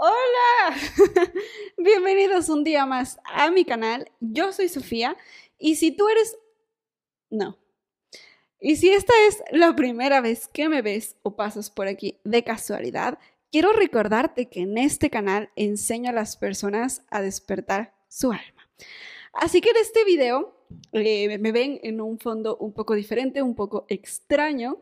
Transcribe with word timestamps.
Hola, 0.00 0.76
bienvenidos 1.76 2.48
un 2.50 2.62
día 2.62 2.86
más 2.86 3.18
a 3.24 3.50
mi 3.50 3.64
canal. 3.64 4.08
Yo 4.20 4.52
soy 4.52 4.68
Sofía 4.68 5.16
y 5.58 5.74
si 5.74 5.90
tú 5.90 6.08
eres... 6.08 6.38
No. 7.30 7.58
Y 8.60 8.76
si 8.76 8.90
esta 8.90 9.12
es 9.26 9.42
la 9.50 9.74
primera 9.74 10.20
vez 10.20 10.46
que 10.46 10.68
me 10.68 10.82
ves 10.82 11.16
o 11.24 11.34
pasas 11.34 11.68
por 11.68 11.88
aquí 11.88 12.20
de 12.22 12.44
casualidad, 12.44 13.18
quiero 13.50 13.72
recordarte 13.72 14.48
que 14.48 14.60
en 14.60 14.78
este 14.78 15.10
canal 15.10 15.50
enseño 15.56 16.10
a 16.10 16.14
las 16.14 16.36
personas 16.36 17.02
a 17.10 17.20
despertar 17.20 17.92
su 18.06 18.30
alma. 18.30 18.70
Así 19.32 19.60
que 19.60 19.70
en 19.70 19.78
este 19.78 20.04
video 20.04 20.64
eh, 20.92 21.38
me 21.38 21.50
ven 21.50 21.80
en 21.82 22.00
un 22.00 22.20
fondo 22.20 22.56
un 22.58 22.72
poco 22.72 22.94
diferente, 22.94 23.42
un 23.42 23.56
poco 23.56 23.84
extraño. 23.88 24.80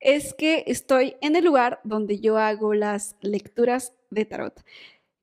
Es 0.00 0.32
que 0.32 0.64
estoy 0.66 1.16
en 1.20 1.36
el 1.36 1.44
lugar 1.44 1.78
donde 1.84 2.20
yo 2.20 2.38
hago 2.38 2.72
las 2.72 3.16
lecturas 3.20 3.92
de 4.10 4.24
tarot. 4.24 4.62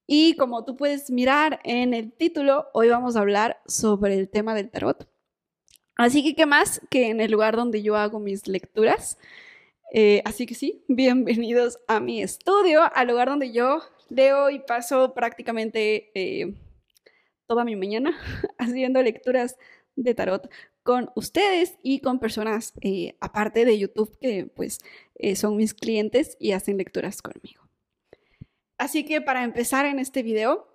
Y 0.05 0.35
como 0.35 0.65
tú 0.65 0.75
puedes 0.75 1.09
mirar 1.09 1.59
en 1.63 1.93
el 1.93 2.11
título, 2.11 2.67
hoy 2.73 2.89
vamos 2.89 3.15
a 3.15 3.21
hablar 3.21 3.61
sobre 3.65 4.15
el 4.15 4.29
tema 4.29 4.53
del 4.53 4.69
tarot. 4.69 5.07
Así 5.95 6.23
que, 6.23 6.35
¿qué 6.35 6.45
más 6.45 6.81
que 6.89 7.09
en 7.09 7.21
el 7.21 7.31
lugar 7.31 7.55
donde 7.55 7.81
yo 7.83 7.95
hago 7.95 8.19
mis 8.19 8.47
lecturas? 8.47 9.17
Eh, 9.93 10.23
así 10.25 10.47
que 10.47 10.55
sí, 10.55 10.83
bienvenidos 10.87 11.79
a 11.87 11.99
mi 11.99 12.23
estudio, 12.23 12.81
al 12.95 13.07
lugar 13.07 13.29
donde 13.29 13.53
yo 13.53 13.81
leo 14.09 14.49
y 14.49 14.59
paso 14.59 15.13
prácticamente 15.13 16.11
eh, 16.15 16.55
toda 17.47 17.63
mi 17.63 17.75
mañana 17.75 18.17
haciendo 18.57 19.03
lecturas 19.03 19.55
de 19.95 20.15
tarot 20.15 20.49
con 20.81 21.11
ustedes 21.15 21.77
y 21.83 21.99
con 21.99 22.19
personas 22.19 22.73
eh, 22.81 23.15
aparte 23.21 23.65
de 23.65 23.77
YouTube 23.77 24.17
que 24.19 24.47
pues 24.47 24.79
son 25.35 25.55
mis 25.55 25.75
clientes 25.75 26.35
y 26.39 26.53
hacen 26.53 26.77
lecturas 26.77 27.21
conmigo. 27.21 27.62
Así 28.77 29.05
que 29.05 29.21
para 29.21 29.43
empezar 29.43 29.85
en 29.85 29.99
este 29.99 30.23
video, 30.23 30.67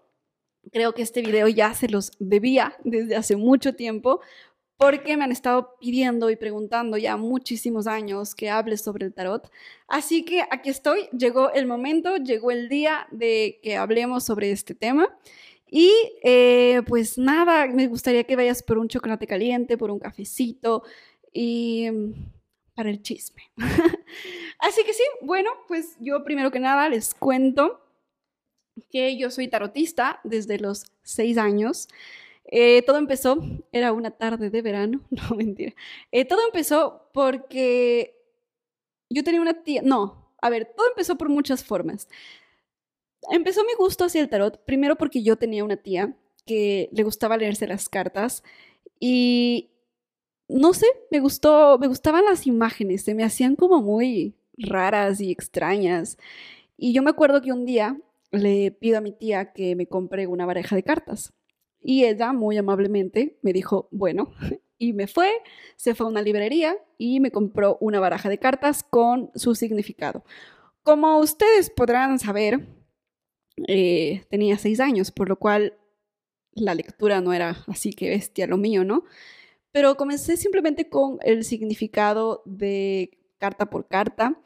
creo 0.72 0.95
que 0.95 1.03
este 1.03 1.22
video 1.22 1.48
ya 1.48 1.75
se 1.75 1.89
los 1.89 2.12
debía 2.19 2.77
desde 2.84 3.17
hace 3.17 3.36
mucho 3.36 3.75
tiempo 3.75 4.20
porque 4.78 5.17
me 5.17 5.25
han 5.25 5.33
estado 5.33 5.77
pidiendo 5.81 6.31
y 6.31 6.37
preguntando 6.37 6.97
ya 6.97 7.17
muchísimos 7.17 7.89
años 7.89 8.37
que 8.37 8.48
hable 8.48 8.77
sobre 8.77 9.06
el 9.06 9.12
tarot. 9.12 9.50
Así 9.89 10.25
que 10.25 10.42
aquí 10.50 10.70
estoy, 10.70 11.09
llegó 11.11 11.53
el 11.53 11.67
momento, 11.67 12.17
llegó 12.17 12.53
el 12.53 12.69
día 12.69 13.09
de 13.11 13.59
que 13.61 13.77
hablemos 13.77 14.25
sobre 14.25 14.53
este 14.53 14.75
tema. 14.77 15.09
Y 15.70 15.92
eh, 16.22 16.83
pues 16.87 17.19
nada, 17.19 17.67
me 17.67 17.89
gustaría 17.89 18.25
que 18.25 18.37
vayas 18.37 18.62
por 18.62 18.78
un 18.78 18.89
chocolate 18.89 19.27
caliente, 19.27 19.77
por 19.77 19.91
un 19.91 19.98
cafecito 19.98 20.84
y 21.33 21.91
mm, 21.91 22.12
para 22.75 22.89
el 22.89 23.03
chisme. 23.03 23.50
Así 24.61 24.84
que 24.84 24.94
sí, 24.94 25.03
bueno, 25.22 25.50
pues 25.67 25.97
yo 25.98 26.22
primero 26.22 26.53
que 26.53 26.61
nada 26.61 26.89
les 26.89 27.15
cuento 27.15 27.81
que 28.91 29.17
yo 29.17 29.31
soy 29.31 29.48
tarotista 29.48 30.21
desde 30.25 30.59
los 30.59 30.84
seis 31.03 31.39
años. 31.39 31.89
Eh, 32.51 32.83
todo 32.83 32.97
empezó, 32.98 33.39
era 33.73 33.93
una 33.93 34.11
tarde 34.11 34.51
de 34.51 34.62
verano, 34.62 35.01
no 35.11 35.37
mentira. 35.37 35.75
Eh, 36.12 36.25
todo 36.25 36.41
empezó 36.47 37.11
porque 37.12 38.17
yo 39.11 39.25
tenía 39.25 39.41
una 39.41 39.62
tía, 39.62 39.83
no, 39.83 40.33
a 40.41 40.51
ver, 40.51 40.73
todo 40.77 40.89
empezó 40.89 41.17
por 41.17 41.29
muchas 41.29 41.65
formas. 41.65 42.09
Empezó 43.31 43.65
mi 43.65 43.75
gusto 43.75 44.05
hacia 44.05 44.21
el 44.21 44.29
tarot, 44.29 44.65
primero 44.65 44.97
porque 44.97 45.23
yo 45.23 45.37
tenía 45.37 45.65
una 45.65 45.77
tía 45.77 46.17
que 46.47 46.89
le 46.93 47.03
gustaba 47.03 47.37
leerse 47.37 47.67
las 47.67 47.89
cartas 47.89 48.43
y 49.01 49.71
no 50.49 50.73
sé, 50.73 50.87
me 51.11 51.21
gustó, 51.21 51.79
me 51.79 51.89
gustaban 51.89 52.25
las 52.25 52.47
imágenes, 52.47 53.03
se 53.03 53.15
me 53.15 53.25
hacían 53.25 53.56
como 53.56 53.83
muy 53.83 54.34
raras 54.56 55.21
y 55.21 55.31
extrañas. 55.31 56.19
Y 56.77 56.93
yo 56.93 57.03
me 57.03 57.11
acuerdo 57.11 57.43
que 57.43 57.53
un 57.53 57.67
día 57.67 57.99
le 58.31 58.71
pido 58.71 58.98
a 58.98 59.01
mi 59.01 59.12
tía 59.12 59.53
que 59.53 59.77
me 59.77 59.87
compre 59.87 60.27
una 60.27 60.47
baraja 60.47 60.77
de 60.77 60.83
cartas. 60.83 61.33
Y 61.81 62.05
ella 62.05 62.33
muy 62.33 62.57
amablemente 62.57 63.39
me 63.43 63.53
dijo, 63.53 63.89
bueno, 63.91 64.33
y 64.78 64.93
me 64.93 65.06
fue, 65.06 65.31
se 65.77 65.94
fue 65.94 66.06
a 66.06 66.11
una 66.11 66.22
librería 66.22 66.77
y 66.99 67.21
me 67.21 67.31
compró 67.31 67.78
una 67.81 68.00
baraja 68.00 68.28
de 68.28 68.38
cartas 68.38 68.83
con 68.83 69.31
su 69.34 69.55
significado. 69.55 70.25
Como 70.83 71.19
ustedes 71.19 71.71
podrán 71.71 72.19
saber, 72.19 72.67
eh, 73.67 74.25
tenía 74.31 74.59
seis 74.59 74.81
años, 74.81 75.11
por 75.11 75.28
lo 75.28 75.37
cual 75.37 75.78
la 76.53 76.75
lectura 76.75 77.21
no 77.21 77.33
era 77.33 77.65
así 77.67 77.93
que 77.93 78.11
bestia 78.11 78.47
lo 78.47 78.56
mío, 78.56 78.84
¿no? 78.84 79.05
Pero 79.72 79.97
comencé 79.97 80.37
simplemente 80.37 80.88
con 80.88 81.19
el 81.22 81.44
significado 81.44 82.43
de 82.47 83.19
carta 83.38 83.71
por 83.71 83.87
carta 83.87 84.41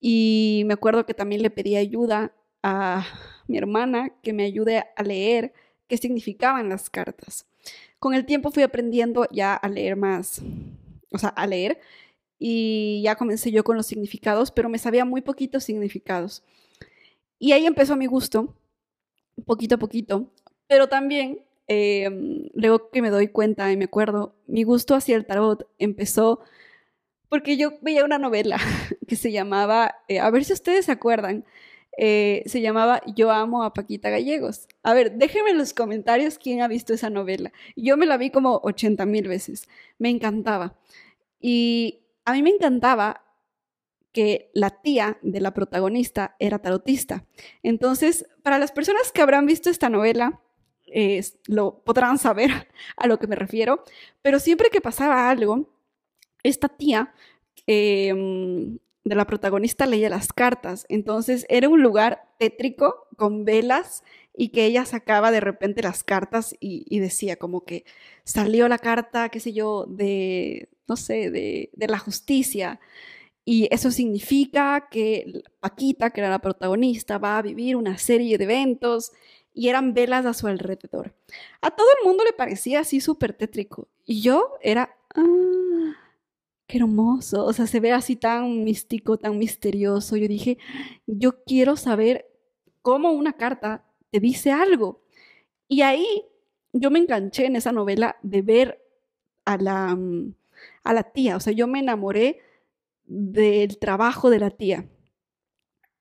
y 0.00 0.62
me 0.66 0.74
acuerdo 0.74 1.04
que 1.04 1.14
también 1.14 1.42
le 1.42 1.50
pedí 1.50 1.76
ayuda 1.76 2.32
a 2.68 3.06
mi 3.46 3.58
hermana 3.58 4.10
que 4.24 4.32
me 4.32 4.42
ayude 4.42 4.84
a 4.96 5.02
leer 5.04 5.52
qué 5.86 5.96
significaban 5.96 6.68
las 6.68 6.90
cartas. 6.90 7.46
Con 8.00 8.12
el 8.12 8.26
tiempo 8.26 8.50
fui 8.50 8.64
aprendiendo 8.64 9.28
ya 9.30 9.54
a 9.54 9.68
leer 9.68 9.94
más, 9.94 10.42
o 11.12 11.18
sea, 11.18 11.28
a 11.28 11.46
leer, 11.46 11.78
y 12.40 13.02
ya 13.04 13.14
comencé 13.14 13.52
yo 13.52 13.62
con 13.62 13.76
los 13.76 13.86
significados, 13.86 14.50
pero 14.50 14.68
me 14.68 14.78
sabía 14.78 15.04
muy 15.04 15.20
poquitos 15.20 15.62
significados. 15.62 16.42
Y 17.38 17.52
ahí 17.52 17.66
empezó 17.66 17.94
mi 17.94 18.06
gusto, 18.06 18.56
poquito 19.46 19.76
a 19.76 19.78
poquito, 19.78 20.32
pero 20.66 20.88
también, 20.88 21.44
em, 21.68 22.48
luego 22.52 22.90
que 22.90 23.00
me 23.00 23.10
doy 23.10 23.28
cuenta 23.28 23.70
y 23.70 23.76
me 23.76 23.84
acuerdo, 23.84 24.34
mi 24.48 24.64
gusto 24.64 24.96
hacia 24.96 25.14
el 25.14 25.24
tarot 25.24 25.68
empezó 25.78 26.40
porque 27.28 27.56
yo 27.56 27.72
veía 27.80 28.04
una 28.04 28.18
novela 28.18 28.58
que 29.06 29.14
se 29.14 29.30
llamaba, 29.30 29.94
eh, 30.08 30.18
a 30.18 30.28
ver 30.30 30.44
si 30.44 30.52
ustedes 30.52 30.86
se 30.86 30.92
acuerdan, 30.92 31.44
eh, 31.96 32.42
se 32.46 32.60
llamaba 32.60 33.00
Yo 33.14 33.30
amo 33.30 33.62
a 33.62 33.72
Paquita 33.72 34.10
Gallegos. 34.10 34.68
A 34.82 34.94
ver, 34.94 35.16
déjenme 35.16 35.50
en 35.50 35.58
los 35.58 35.74
comentarios 35.74 36.38
quién 36.38 36.62
ha 36.62 36.68
visto 36.68 36.92
esa 36.92 37.10
novela. 37.10 37.52
Yo 37.76 37.96
me 37.96 38.06
la 38.06 38.16
vi 38.16 38.30
como 38.30 38.60
80 38.62 39.06
mil 39.06 39.28
veces. 39.28 39.68
Me 39.98 40.10
encantaba. 40.10 40.78
Y 41.40 42.00
a 42.24 42.32
mí 42.32 42.42
me 42.42 42.50
encantaba 42.50 43.22
que 44.12 44.50
la 44.54 44.70
tía 44.70 45.18
de 45.22 45.40
la 45.40 45.52
protagonista 45.52 46.36
era 46.38 46.58
tarotista. 46.58 47.26
Entonces, 47.62 48.26
para 48.42 48.58
las 48.58 48.72
personas 48.72 49.12
que 49.12 49.20
habrán 49.20 49.44
visto 49.44 49.68
esta 49.68 49.90
novela, 49.90 50.40
lo 51.46 51.82
podrán 51.84 52.18
saber 52.18 52.50
a 52.96 53.06
lo 53.06 53.18
que 53.18 53.26
me 53.26 53.36
refiero, 53.36 53.84
pero 54.22 54.38
siempre 54.38 54.70
que 54.70 54.80
pasaba 54.80 55.28
algo, 55.28 55.68
esta 56.42 56.68
tía 56.68 57.12
em, 57.66 58.78
de 59.06 59.14
la 59.14 59.24
protagonista 59.24 59.86
leía 59.86 60.10
las 60.10 60.32
cartas. 60.32 60.84
Entonces 60.88 61.46
era 61.48 61.68
un 61.68 61.80
lugar 61.80 62.28
tétrico 62.40 63.06
con 63.16 63.44
velas 63.44 64.02
y 64.36 64.48
que 64.48 64.66
ella 64.66 64.84
sacaba 64.84 65.30
de 65.30 65.38
repente 65.38 65.80
las 65.80 66.02
cartas 66.02 66.56
y, 66.58 66.98
decía 66.98 67.36
como 67.36 67.64
que 67.64 67.84
salió 68.24 68.66
la 68.66 68.78
carta, 68.78 69.28
qué 69.28 69.38
sé 69.38 69.52
yo, 69.52 69.86
de, 69.88 70.68
no 70.88 70.96
sé, 70.96 71.30
de, 71.30 71.70
de 71.72 71.86
la 71.86 71.98
justicia. 72.00 72.80
Y 73.44 73.68
eso 73.70 73.92
significa 73.92 74.88
que 74.90 75.44
Paquita, 75.60 76.10
que 76.10 76.20
era 76.20 76.28
la 76.30 76.40
protagonista, 76.40 77.18
va 77.18 77.38
a 77.38 77.42
vivir 77.42 77.76
una 77.76 77.98
serie 77.98 78.38
de 78.38 78.44
eventos 78.44 79.12
y 79.54 79.68
eran 79.68 79.94
velas 79.94 80.26
a 80.26 80.34
su 80.34 80.48
alrededor. 80.48 81.14
A 81.60 81.70
todo 81.70 81.86
el 82.00 82.08
mundo 82.08 82.24
le 82.24 82.32
parecía 82.32 82.80
así 82.80 83.00
súper 83.00 83.34
tétrico. 83.34 83.86
Y 84.04 84.20
yo 84.20 84.54
era, 84.62 84.96
ah, 85.14 85.96
qué 86.66 86.78
hermoso, 86.78 87.44
o 87.44 87.52
sea, 87.52 87.66
se 87.66 87.80
ve 87.80 87.92
así 87.92 88.16
tan 88.16 88.64
místico, 88.64 89.18
tan 89.18 89.38
misterioso. 89.38 90.16
Yo 90.16 90.28
dije, 90.28 90.58
yo 91.06 91.44
quiero 91.44 91.76
saber 91.76 92.26
cómo 92.82 93.12
una 93.12 93.34
carta 93.34 93.84
te 94.10 94.20
dice 94.20 94.52
algo. 94.52 95.02
Y 95.68 95.82
ahí 95.82 96.24
yo 96.72 96.90
me 96.90 96.98
enganché 96.98 97.46
en 97.46 97.56
esa 97.56 97.72
novela 97.72 98.16
de 98.22 98.42
ver 98.42 98.82
a 99.44 99.56
la, 99.56 99.96
a 100.82 100.92
la 100.92 101.02
tía, 101.04 101.36
o 101.36 101.40
sea, 101.40 101.52
yo 101.52 101.66
me 101.68 101.78
enamoré 101.78 102.40
del 103.04 103.78
trabajo 103.78 104.30
de 104.30 104.40
la 104.40 104.50
tía. 104.50 104.88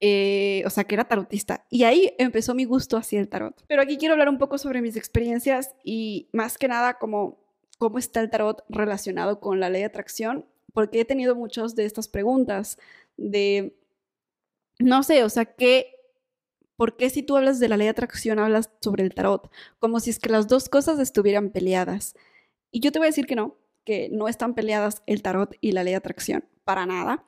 Eh, 0.01 0.61
o 0.65 0.69
sea, 0.69 0.83
que 0.83 0.95
era 0.95 1.07
tarotista. 1.07 1.65
Y 1.69 1.83
ahí 1.83 2.13
empezó 2.17 2.53
mi 2.53 2.65
gusto 2.65 2.97
hacia 2.97 3.19
el 3.19 3.29
tarot. 3.29 3.63
Pero 3.67 3.81
aquí 3.81 3.97
quiero 3.97 4.13
hablar 4.13 4.29
un 4.29 4.37
poco 4.37 4.57
sobre 4.57 4.81
mis 4.81 4.97
experiencias 4.97 5.73
y 5.83 6.29
más 6.33 6.57
que 6.57 6.67
nada 6.67 6.97
cómo 6.99 7.39
está 7.97 8.19
el 8.21 8.29
tarot 8.29 8.65
relacionado 8.67 9.39
con 9.39 9.59
la 9.59 9.69
ley 9.69 9.81
de 9.81 9.87
atracción 9.87 10.45
porque 10.75 10.99
he 10.99 11.05
tenido 11.05 11.35
muchas 11.35 11.73
de 11.73 11.85
estas 11.85 12.09
preguntas 12.09 12.77
de, 13.15 13.79
no 14.77 15.03
sé, 15.03 15.23
o 15.23 15.29
sea, 15.29 15.45
¿qué, 15.45 15.95
¿por 16.75 16.97
qué 16.97 17.09
si 17.09 17.23
tú 17.23 17.37
hablas 17.37 17.61
de 17.61 17.69
la 17.69 17.77
ley 17.77 17.85
de 17.85 17.91
atracción 17.91 18.39
hablas 18.39 18.69
sobre 18.81 19.03
el 19.03 19.15
tarot? 19.15 19.49
Como 19.79 20.01
si 20.01 20.09
es 20.09 20.19
que 20.19 20.29
las 20.29 20.49
dos 20.49 20.67
cosas 20.67 20.99
estuvieran 20.99 21.49
peleadas. 21.49 22.13
Y 22.71 22.81
yo 22.81 22.91
te 22.91 22.99
voy 22.99 23.05
a 23.05 23.09
decir 23.09 23.25
que 23.25 23.37
no, 23.37 23.55
que 23.85 24.09
no 24.11 24.27
están 24.27 24.53
peleadas 24.53 25.01
el 25.05 25.21
tarot 25.21 25.55
y 25.61 25.71
la 25.71 25.85
ley 25.85 25.93
de 25.93 25.97
atracción, 25.97 26.43
para 26.65 26.85
nada. 26.85 27.23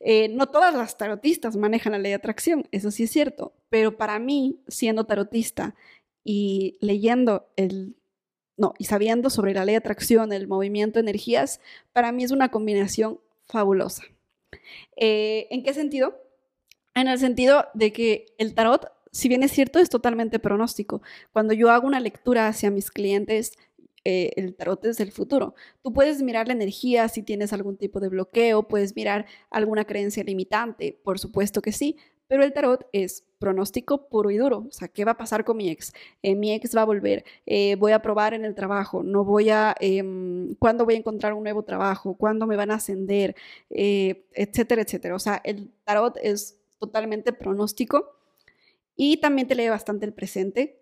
Eh, 0.00 0.28
no 0.30 0.46
todas 0.46 0.74
las 0.74 0.96
tarotistas 0.96 1.54
manejan 1.54 1.92
la 1.92 1.98
ley 1.98 2.12
de 2.12 2.16
atracción, 2.16 2.66
eso 2.72 2.90
sí 2.90 3.02
es 3.02 3.10
cierto, 3.10 3.54
pero 3.68 3.98
para 3.98 4.18
mí, 4.18 4.62
siendo 4.68 5.04
tarotista 5.04 5.74
y 6.24 6.78
leyendo 6.80 7.50
el 7.56 7.94
no, 8.56 8.74
y 8.78 8.84
sabiendo 8.84 9.30
sobre 9.30 9.54
la 9.54 9.64
ley 9.64 9.74
de 9.74 9.78
atracción, 9.78 10.32
el 10.32 10.48
movimiento 10.48 10.98
de 10.98 11.08
energías, 11.08 11.60
para 11.92 12.12
mí 12.12 12.24
es 12.24 12.30
una 12.30 12.50
combinación 12.50 13.20
fabulosa. 13.46 14.04
Eh, 14.96 15.46
¿En 15.50 15.62
qué 15.62 15.74
sentido? 15.74 16.20
En 16.94 17.08
el 17.08 17.18
sentido 17.18 17.66
de 17.74 17.92
que 17.92 18.26
el 18.38 18.54
tarot 18.54 18.90
si 19.16 19.30
bien 19.30 19.42
es 19.42 19.52
cierto, 19.52 19.78
es 19.78 19.88
totalmente 19.88 20.38
pronóstico. 20.38 21.00
Cuando 21.32 21.54
yo 21.54 21.70
hago 21.70 21.86
una 21.86 22.00
lectura 22.00 22.48
hacia 22.48 22.70
mis 22.70 22.90
clientes, 22.90 23.52
eh, 24.04 24.32
el 24.36 24.54
tarot 24.54 24.84
es 24.84 24.98
del 24.98 25.10
futuro. 25.10 25.54
Tú 25.82 25.94
puedes 25.94 26.22
mirar 26.22 26.48
la 26.48 26.52
energía 26.52 27.08
si 27.08 27.22
tienes 27.22 27.54
algún 27.54 27.78
tipo 27.78 27.98
de 27.98 28.10
bloqueo, 28.10 28.68
puedes 28.68 28.94
mirar 28.94 29.24
alguna 29.48 29.86
creencia 29.86 30.22
limitante, 30.22 31.00
por 31.02 31.18
supuesto 31.18 31.62
que 31.62 31.72
sí, 31.72 31.96
pero 32.28 32.42
el 32.42 32.52
tarot 32.52 32.86
es 32.92 33.24
pronóstico 33.38 34.08
puro 34.08 34.30
y 34.30 34.36
duro. 34.38 34.66
O 34.68 34.72
sea, 34.72 34.88
¿qué 34.88 35.04
va 35.04 35.12
a 35.12 35.16
pasar 35.16 35.44
con 35.44 35.56
mi 35.56 35.68
ex? 35.70 35.92
Eh, 36.22 36.34
mi 36.34 36.52
ex 36.52 36.76
va 36.76 36.82
a 36.82 36.84
volver, 36.84 37.24
eh, 37.46 37.76
voy 37.76 37.92
a 37.92 38.02
probar 38.02 38.34
en 38.34 38.44
el 38.44 38.54
trabajo, 38.54 39.02
no 39.02 39.24
voy 39.24 39.50
a, 39.50 39.74
em, 39.80 40.54
¿cuándo 40.56 40.84
voy 40.84 40.94
a 40.94 40.98
encontrar 40.98 41.34
un 41.34 41.42
nuevo 41.42 41.62
trabajo? 41.64 42.14
¿Cuándo 42.16 42.46
me 42.46 42.56
van 42.56 42.70
a 42.70 42.74
ascender? 42.76 43.34
etcétera, 43.68 44.82
etcétera. 44.82 45.14
O 45.14 45.18
sea, 45.18 45.40
el 45.44 45.70
tarot 45.84 46.16
es 46.22 46.58
totalmente 46.78 47.32
pronóstico 47.32 48.16
y 48.96 49.18
también 49.18 49.48
te 49.48 49.54
lee 49.54 49.68
bastante 49.68 50.06
el 50.06 50.12
presente. 50.12 50.80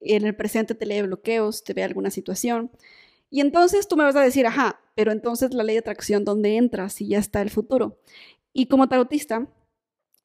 En 0.00 0.24
el 0.24 0.36
presente 0.36 0.74
te 0.74 0.86
lee 0.86 1.02
bloqueos, 1.02 1.64
te 1.64 1.74
ve 1.74 1.84
alguna 1.84 2.10
situación. 2.10 2.70
Y 3.30 3.40
entonces 3.40 3.88
tú 3.88 3.96
me 3.96 4.04
vas 4.04 4.16
a 4.16 4.22
decir, 4.22 4.46
ajá, 4.46 4.80
pero 4.94 5.12
entonces 5.12 5.52
la 5.52 5.64
ley 5.64 5.74
de 5.74 5.80
atracción, 5.80 6.24
¿dónde 6.24 6.56
entra 6.56 6.88
si 6.88 7.08
ya 7.08 7.18
está 7.18 7.42
el 7.42 7.50
futuro? 7.50 7.98
Y 8.52 8.66
como 8.66 8.88
tarotista, 8.88 9.48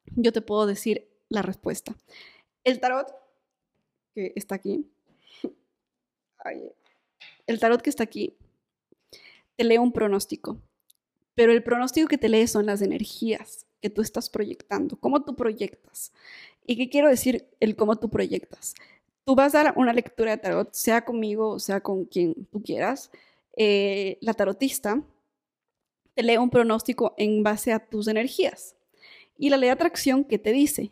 yo 0.06 0.32
te 0.32 0.42
puedo 0.42 0.66
decir 0.66 1.10
la 1.30 1.42
respuesta. 1.42 1.96
El 2.64 2.80
tarot 2.80 3.08
que 4.14 4.34
está 4.36 4.56
aquí, 4.56 4.86
el 7.48 7.60
tarot 7.60 7.82
que 7.82 7.90
está 7.90 8.04
aquí, 8.04 8.38
te 9.56 9.64
lee 9.64 9.78
un 9.78 9.92
pronóstico, 9.92 10.58
pero 11.36 11.52
el 11.52 11.64
pronóstico 11.64 12.08
que 12.08 12.18
te 12.18 12.30
lee 12.30 12.48
son 12.48 12.66
las 12.66 12.82
energías 12.82 13.66
que 13.82 13.90
tú 13.90 14.02
estás 14.02 14.30
proyectando, 14.30 14.98
cómo 14.98 15.24
tú 15.24 15.36
proyectas. 15.36 16.14
¿Y 16.66 16.78
qué 16.78 16.90
quiero 16.90 17.10
decir 17.10 17.50
el 17.60 17.76
cómo 17.76 17.98
tú 17.98 18.10
proyectas? 18.10 18.76
Tú 19.26 19.36
vas 19.36 19.56
a 19.56 19.64
dar 19.64 19.74
una 19.78 19.94
lectura 19.94 20.32
de 20.32 20.38
tarot, 20.38 20.74
sea 20.74 21.04
conmigo 21.04 21.60
sea 21.60 21.82
con 21.82 22.06
quien 22.06 22.46
tú 22.46 22.62
quieras. 22.62 23.12
Eh, 23.56 24.18
la 24.22 24.34
tarotista 24.34 25.04
te 26.14 26.24
lee 26.24 26.38
un 26.38 26.50
pronóstico 26.50 27.14
en 27.18 27.44
base 27.44 27.74
a 27.74 27.80
tus 27.80 28.08
energías. 28.08 28.76
Y 29.38 29.50
la 29.50 29.58
ley 29.58 29.68
de 29.68 29.74
atracción, 29.74 30.24
¿qué 30.24 30.40
te 30.40 30.52
dice? 30.52 30.92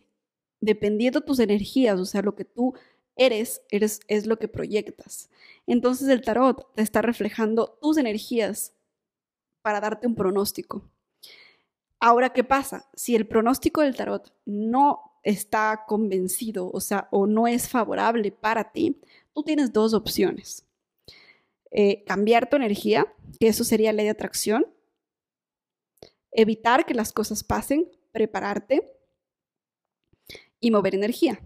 Dependiendo 0.59 1.19
de 1.19 1.25
tus 1.25 1.39
energías, 1.39 1.99
o 1.99 2.05
sea, 2.05 2.21
lo 2.21 2.35
que 2.35 2.45
tú 2.45 2.73
eres, 3.15 3.61
eres 3.69 3.99
es 4.07 4.25
lo 4.25 4.37
que 4.37 4.47
proyectas. 4.47 5.29
Entonces 5.67 6.07
el 6.07 6.21
tarot 6.21 6.73
te 6.75 6.81
está 6.81 7.01
reflejando 7.01 7.77
tus 7.81 7.97
energías 7.97 8.73
para 9.61 9.79
darte 9.79 10.07
un 10.07 10.15
pronóstico. 10.15 10.89
Ahora, 11.99 12.33
¿qué 12.33 12.43
pasa? 12.43 12.89
Si 12.95 13.15
el 13.15 13.27
pronóstico 13.27 13.81
del 13.81 13.95
tarot 13.95 14.33
no 14.45 15.19
está 15.23 15.85
convencido, 15.87 16.71
o 16.71 16.79
sea, 16.79 17.07
o 17.11 17.27
no 17.27 17.47
es 17.47 17.69
favorable 17.69 18.31
para 18.31 18.71
ti, 18.71 18.99
tú 19.33 19.43
tienes 19.43 19.71
dos 19.71 19.93
opciones. 19.93 20.65
Eh, 21.69 22.03
cambiar 22.05 22.49
tu 22.49 22.55
energía, 22.55 23.05
que 23.39 23.47
eso 23.47 23.63
sería 23.63 23.93
ley 23.93 24.05
de 24.05 24.11
atracción, 24.11 24.65
evitar 26.31 26.85
que 26.85 26.93
las 26.93 27.13
cosas 27.13 27.43
pasen, 27.43 27.89
prepararte 28.11 28.97
y 30.59 30.71
mover 30.71 30.95
energía 30.95 31.41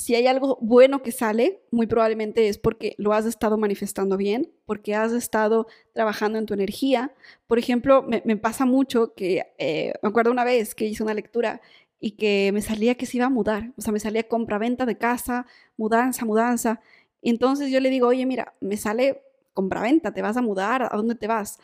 si 0.00 0.14
hay 0.14 0.26
algo 0.26 0.56
bueno 0.62 1.02
que 1.02 1.12
sale, 1.12 1.62
muy 1.70 1.86
probablemente 1.86 2.48
es 2.48 2.56
porque 2.56 2.94
lo 2.96 3.12
has 3.12 3.26
estado 3.26 3.58
manifestando 3.58 4.16
bien, 4.16 4.50
porque 4.64 4.94
has 4.94 5.12
estado 5.12 5.66
trabajando 5.92 6.38
en 6.38 6.46
tu 6.46 6.54
energía. 6.54 7.12
Por 7.46 7.58
ejemplo, 7.58 8.02
me, 8.02 8.36
pasa 8.38 8.64
mucho 8.64 9.12
que, 9.14 9.42
eh, 9.58 9.92
me 10.02 10.08
acuerdo 10.08 10.30
una 10.30 10.44
vez 10.44 10.74
que 10.74 10.86
hice 10.86 11.02
una 11.02 11.12
lectura 11.12 11.60
y 11.98 12.12
que 12.12 12.50
me 12.54 12.62
salía 12.62 12.94
que 12.94 13.04
se 13.04 13.18
iba 13.18 13.26
a 13.26 13.28
mudar, 13.30 13.72
o 13.76 13.82
sea, 13.82 13.92
me 13.92 14.00
salía 14.00 14.26
compra-venta 14.26 14.86
de 14.86 14.96
casa, 14.96 15.46
mudanza, 15.76 16.24
mudanza. 16.24 16.80
entonces 17.20 17.70
yo 17.70 17.78
le 17.80 17.90
digo, 17.90 18.08
oye, 18.08 18.24
mira, 18.24 18.54
me 18.60 18.78
sale 18.78 19.22
compra-venta, 19.52 20.14
te 20.14 20.22
vas 20.22 20.36
a 20.38 20.42
mudar, 20.42 20.82
¿a 20.82 20.96
dónde 20.96 21.14
te 21.14 21.26
vas? 21.26 21.58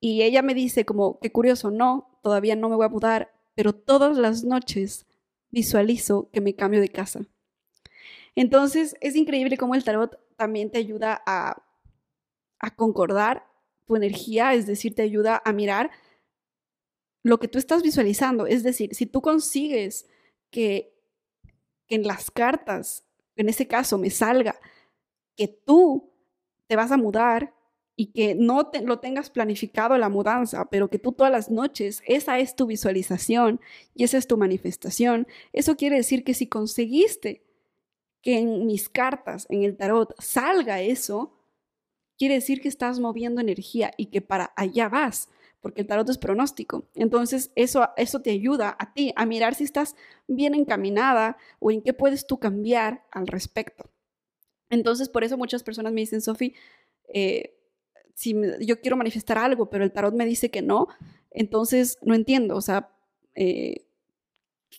Y 0.00 0.22
ella 0.22 0.40
me 0.42 0.54
dice 0.54 0.86
como, 0.86 1.18
qué 1.20 1.30
curioso, 1.32 1.70
no, 1.70 2.18
todavía 2.22 2.56
no 2.56 2.70
me 2.70 2.76
voy 2.76 2.86
a 2.86 2.88
mudar, 2.88 3.30
pero 3.54 3.74
todas 3.74 4.16
las 4.16 4.44
noches 4.44 5.06
visualizo 5.50 6.30
que 6.32 6.40
me 6.40 6.54
cambio 6.54 6.80
de 6.80 6.88
casa. 6.88 7.26
Entonces, 8.34 8.96
es 9.00 9.14
increíble 9.14 9.56
cómo 9.56 9.74
el 9.74 9.84
tarot 9.84 10.18
también 10.36 10.70
te 10.70 10.78
ayuda 10.78 11.22
a, 11.26 11.60
concordar 12.76 13.46
tu 13.84 13.94
energía, 13.94 14.54
es 14.54 14.66
decir, 14.66 14.94
te 14.94 15.02
ayuda 15.02 15.42
a 15.44 15.52
mirar 15.52 15.90
lo 17.22 17.38
que 17.38 17.46
tú 17.46 17.58
estás 17.58 17.82
visualizando. 17.82 18.46
Es 18.46 18.62
decir, 18.62 18.94
si 18.94 19.04
tú 19.04 19.20
consigues 19.20 20.08
que, 20.50 20.98
que 21.86 21.96
en 21.96 22.06
las 22.06 22.30
cartas, 22.30 23.04
en 23.36 23.50
ese 23.50 23.68
caso, 23.68 23.98
me 23.98 24.08
salga 24.08 24.58
que 25.36 25.46
tú 25.48 26.10
te 26.66 26.76
vas 26.76 26.90
a 26.90 26.96
mudar 26.96 27.54
y 27.96 28.06
que 28.06 28.34
no 28.34 28.66
te, 28.68 28.82
lo 28.82 28.98
tengas 28.98 29.30
planificado 29.30 29.96
la 29.98 30.08
mudanza, 30.08 30.68
pero 30.70 30.90
que 30.90 30.98
tú 30.98 31.12
todas 31.12 31.32
las 31.32 31.50
noches, 31.50 32.02
esa 32.06 32.38
es 32.38 32.56
tu 32.56 32.66
visualización 32.66 33.60
y 33.94 34.04
esa 34.04 34.18
es 34.18 34.26
tu 34.26 34.36
manifestación, 34.36 35.26
eso 35.52 35.76
quiere 35.76 35.96
decir 35.96 36.24
que 36.24 36.34
si 36.34 36.48
conseguiste 36.48 37.42
que 38.20 38.38
en 38.38 38.66
mis 38.66 38.88
cartas, 38.88 39.46
en 39.50 39.62
el 39.62 39.76
tarot, 39.76 40.14
salga 40.18 40.80
eso, 40.80 41.38
quiere 42.18 42.34
decir 42.34 42.60
que 42.60 42.68
estás 42.68 42.98
moviendo 42.98 43.40
energía 43.40 43.92
y 43.96 44.06
que 44.06 44.22
para 44.22 44.52
allá 44.56 44.88
vas, 44.88 45.28
porque 45.60 45.82
el 45.82 45.86
tarot 45.86 46.08
es 46.08 46.18
pronóstico. 46.18 46.88
Entonces, 46.94 47.52
eso, 47.54 47.88
eso 47.96 48.20
te 48.20 48.30
ayuda 48.30 48.76
a 48.78 48.92
ti 48.94 49.12
a 49.16 49.26
mirar 49.26 49.54
si 49.54 49.64
estás 49.64 49.94
bien 50.26 50.54
encaminada 50.54 51.36
o 51.58 51.70
en 51.70 51.82
qué 51.82 51.92
puedes 51.92 52.26
tú 52.26 52.38
cambiar 52.38 53.04
al 53.10 53.26
respecto. 53.26 53.90
Entonces, 54.70 55.08
por 55.08 55.22
eso 55.22 55.36
muchas 55.36 55.62
personas 55.62 55.92
me 55.92 56.00
dicen, 56.00 56.20
Sofi, 56.20 56.54
eh, 57.08 57.54
si 58.14 58.34
yo 58.60 58.80
quiero 58.80 58.96
manifestar 58.96 59.38
algo, 59.38 59.68
pero 59.68 59.84
el 59.84 59.92
tarot 59.92 60.14
me 60.14 60.24
dice 60.24 60.50
que 60.50 60.62
no, 60.62 60.88
entonces 61.30 61.98
no 62.02 62.14
entiendo, 62.14 62.56
o 62.56 62.60
sea, 62.60 62.90
eh, 63.34 63.86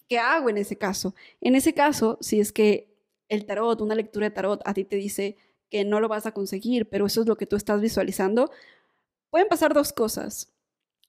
¿qué 0.08 0.18
hago 0.20 0.50
en 0.50 0.58
ese 0.58 0.78
caso? 0.78 1.14
En 1.42 1.56
ese 1.56 1.74
caso, 1.74 2.18
si 2.22 2.40
es 2.40 2.52
que 2.52 2.96
el 3.28 3.46
tarot, 3.46 3.82
una 3.82 3.96
lectura 3.96 4.30
de 4.30 4.36
tarot, 4.36 4.62
a 4.66 4.74
ti 4.74 4.86
te 4.86 4.96
dice 4.96 5.38
que 5.70 5.84
no 5.84 6.00
lo 6.00 6.08
vas 6.08 6.26
a 6.26 6.32
conseguir, 6.32 6.90
pero 6.90 7.06
eso 7.06 7.22
es 7.22 7.28
lo 7.28 7.38
que 7.38 7.46
tú 7.46 7.56
estás 7.56 7.82
visualizando, 7.82 8.52
pueden 9.30 9.48
pasar 9.48 9.74
dos 9.74 9.92
cosas. 9.92 10.54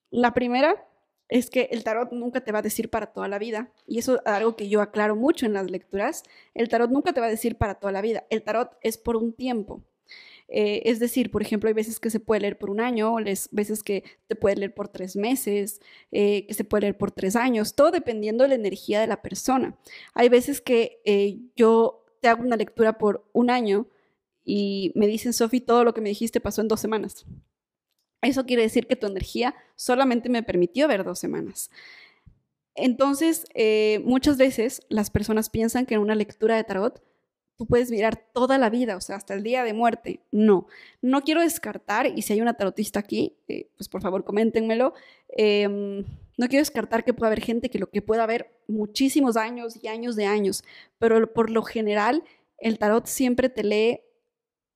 La 0.09 0.33
primera 0.33 0.85
es 1.29 1.49
que 1.49 1.69
el 1.71 1.83
tarot 1.83 2.11
nunca 2.11 2.41
te 2.41 2.51
va 2.51 2.59
a 2.59 2.63
decir 2.63 2.89
para 2.89 3.07
toda 3.07 3.27
la 3.27 3.39
vida, 3.39 3.71
y 3.85 3.99
eso 3.99 4.15
es 4.15 4.21
algo 4.25 4.55
que 4.55 4.67
yo 4.69 4.81
aclaro 4.81 5.15
mucho 5.15 5.45
en 5.45 5.53
las 5.53 5.69
lecturas, 5.69 6.23
el 6.53 6.69
tarot 6.69 6.89
nunca 6.89 7.13
te 7.13 7.21
va 7.21 7.27
a 7.27 7.29
decir 7.29 7.57
para 7.57 7.75
toda 7.75 7.93
la 7.93 8.01
vida, 8.01 8.25
el 8.29 8.43
tarot 8.43 8.77
es 8.81 8.97
por 8.97 9.15
un 9.15 9.33
tiempo. 9.33 9.83
Eh, 10.49 10.83
es 10.85 10.99
decir, 10.99 11.29
por 11.29 11.41
ejemplo, 11.41 11.67
hay 11.67 11.73
veces 11.73 11.99
que 11.99 12.09
se 12.09 12.19
puede 12.19 12.41
leer 12.41 12.57
por 12.57 12.69
un 12.69 12.79
año, 12.79 13.17
hay 13.17 13.25
veces 13.51 13.83
que 13.83 14.03
te 14.27 14.35
puede 14.35 14.55
leer 14.55 14.73
por 14.73 14.87
tres 14.87 15.15
meses, 15.15 15.81
eh, 16.11 16.45
que 16.47 16.53
se 16.53 16.63
puede 16.63 16.81
leer 16.81 16.97
por 16.97 17.11
tres 17.11 17.35
años, 17.35 17.75
todo 17.75 17.91
dependiendo 17.91 18.43
de 18.43 18.49
la 18.49 18.55
energía 18.55 19.01
de 19.01 19.07
la 19.07 19.21
persona. 19.21 19.77
Hay 20.13 20.29
veces 20.29 20.61
que 20.61 21.01
eh, 21.05 21.39
yo 21.55 22.05
te 22.21 22.29
hago 22.29 22.43
una 22.43 22.55
lectura 22.55 22.97
por 22.97 23.29
un 23.33 23.49
año 23.49 23.87
y 24.43 24.93
me 24.95 25.07
dicen, 25.07 25.33
Sofi, 25.33 25.59
todo 25.59 25.83
lo 25.83 25.93
que 25.93 26.01
me 26.01 26.09
dijiste 26.09 26.39
pasó 26.39 26.61
en 26.61 26.69
dos 26.69 26.79
semanas. 26.79 27.25
Eso 28.21 28.45
quiere 28.45 28.63
decir 28.63 28.87
que 28.87 28.95
tu 28.95 29.07
energía 29.07 29.53
solamente 29.75 30.29
me 30.29 30.43
permitió 30.43 30.87
ver 30.87 31.03
dos 31.03 31.19
semanas. 31.19 31.69
Entonces, 32.73 33.45
eh, 33.55 34.01
muchas 34.05 34.37
veces 34.37 34.81
las 34.87 35.09
personas 35.09 35.49
piensan 35.49 35.85
que 35.85 35.95
en 35.95 36.01
una 36.01 36.15
lectura 36.15 36.55
de 36.55 36.63
tarot 36.63 37.03
tú 37.57 37.65
puedes 37.65 37.89
mirar 37.91 38.17
toda 38.33 38.57
la 38.57 38.69
vida, 38.69 38.95
o 38.95 39.01
sea, 39.01 39.15
hasta 39.15 39.33
el 39.33 39.43
día 39.43 39.63
de 39.63 39.73
muerte. 39.73 40.21
No, 40.31 40.67
no 41.01 41.21
quiero 41.21 41.41
descartar, 41.41 42.07
y 42.07 42.21
si 42.21 42.33
hay 42.33 42.41
una 42.41 42.53
tarotista 42.53 42.99
aquí, 42.99 43.35
eh, 43.47 43.67
pues 43.75 43.89
por 43.89 44.01
favor 44.01 44.23
coméntenmelo. 44.23 44.93
Em, 45.29 46.05
no 46.37 46.47
quiero 46.47 46.61
descartar 46.61 47.03
que 47.03 47.13
pueda 47.13 47.27
haber 47.27 47.41
gente 47.41 47.69
que 47.69 47.79
lo 47.79 47.89
que 47.89 48.01
pueda 48.01 48.23
haber 48.23 48.51
muchísimos 48.67 49.37
años 49.37 49.75
y 49.81 49.87
años 49.87 50.15
de 50.15 50.25
años, 50.25 50.63
pero 50.99 51.33
por 51.33 51.49
lo 51.49 51.63
general 51.63 52.23
el 52.59 52.77
tarot 52.77 53.07
siempre 53.07 53.49
te 53.49 53.63
lee 53.63 54.01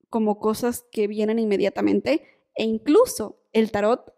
como 0.10 0.40
cosas 0.40 0.86
que 0.92 1.08
vienen 1.08 1.40
inmediatamente 1.40 2.24
e 2.56 2.64
incluso 2.64 3.40
el 3.54 3.72
tarot 3.72 4.14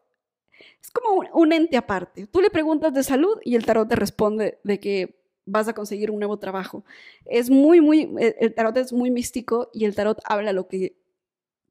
es 0.81 0.89
como 0.91 1.21
un, 1.33 1.53
ente 1.53 1.77
aparte. 1.77 2.27
Tú 2.27 2.41
le 2.41 2.49
preguntas 2.49 2.93
de 2.93 3.03
salud 3.03 3.37
y 3.43 3.55
el 3.55 3.65
tarot 3.65 3.87
te 3.87 3.95
responde 3.95 4.59
de 4.63 4.79
que 4.79 5.22
vas 5.45 5.67
a 5.67 5.73
conseguir 5.73 6.11
un 6.11 6.19
nuevo 6.19 6.37
trabajo. 6.39 6.83
Es 7.25 7.49
muy, 7.49 7.81
muy, 7.81 8.13
el 8.39 8.53
tarot 8.53 8.77
es 8.77 8.93
muy 8.93 9.11
místico 9.11 9.69
y 9.73 9.85
el 9.85 9.95
tarot 9.95 10.19
habla 10.25 10.53
lo 10.53 10.67
que, 10.67 10.95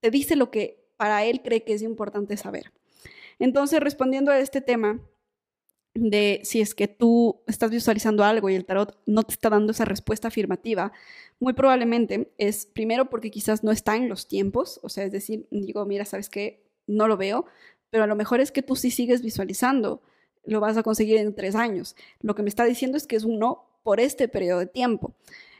te 0.00 0.10
dice 0.10 0.36
lo 0.36 0.50
que 0.50 0.84
para 0.96 1.24
él 1.24 1.42
cree 1.42 1.64
que 1.64 1.74
es 1.74 1.82
importante 1.82 2.36
saber. 2.36 2.72
Entonces, 3.38 3.80
respondiendo 3.80 4.30
a 4.30 4.38
este 4.38 4.60
tema, 4.60 5.00
de 5.94 6.40
si 6.44 6.60
es 6.60 6.74
que 6.74 6.88
tú 6.88 7.42
estás 7.46 7.70
visualizando 7.70 8.24
algo 8.24 8.48
y 8.48 8.54
el 8.54 8.64
tarot 8.64 8.98
no 9.06 9.22
te 9.24 9.34
está 9.34 9.50
dando 9.50 9.72
esa 9.72 9.84
respuesta 9.84 10.28
afirmativa, 10.28 10.92
muy 11.38 11.52
probablemente 11.52 12.32
es 12.38 12.66
primero 12.66 13.10
porque 13.10 13.30
quizás 13.30 13.62
no 13.62 13.72
está 13.72 13.96
en 13.96 14.08
los 14.08 14.26
tiempos, 14.26 14.80
o 14.82 14.88
sea, 14.88 15.04
es 15.04 15.12
decir, 15.12 15.46
digo, 15.50 15.84
mira, 15.84 16.04
sabes 16.04 16.28
que 16.28 16.64
no 16.86 17.08
lo 17.08 17.16
veo, 17.16 17.44
pero 17.90 18.04
a 18.04 18.06
lo 18.06 18.16
mejor 18.16 18.40
es 18.40 18.52
que 18.52 18.62
tú 18.62 18.74
sí 18.74 18.90
sigues 18.90 19.22
visualizando, 19.22 20.02
lo 20.44 20.60
vas 20.60 20.76
a 20.76 20.82
conseguir 20.82 21.18
en 21.18 21.34
tres 21.34 21.54
años. 21.54 21.96
Lo 22.20 22.34
que 22.34 22.42
me 22.42 22.48
está 22.48 22.64
diciendo 22.64 22.96
es 22.96 23.06
que 23.06 23.16
es 23.16 23.24
un 23.24 23.38
no 23.38 23.64
por 23.82 24.00
este 24.00 24.28
periodo 24.28 24.60
de 24.60 24.66
tiempo. 24.66 25.14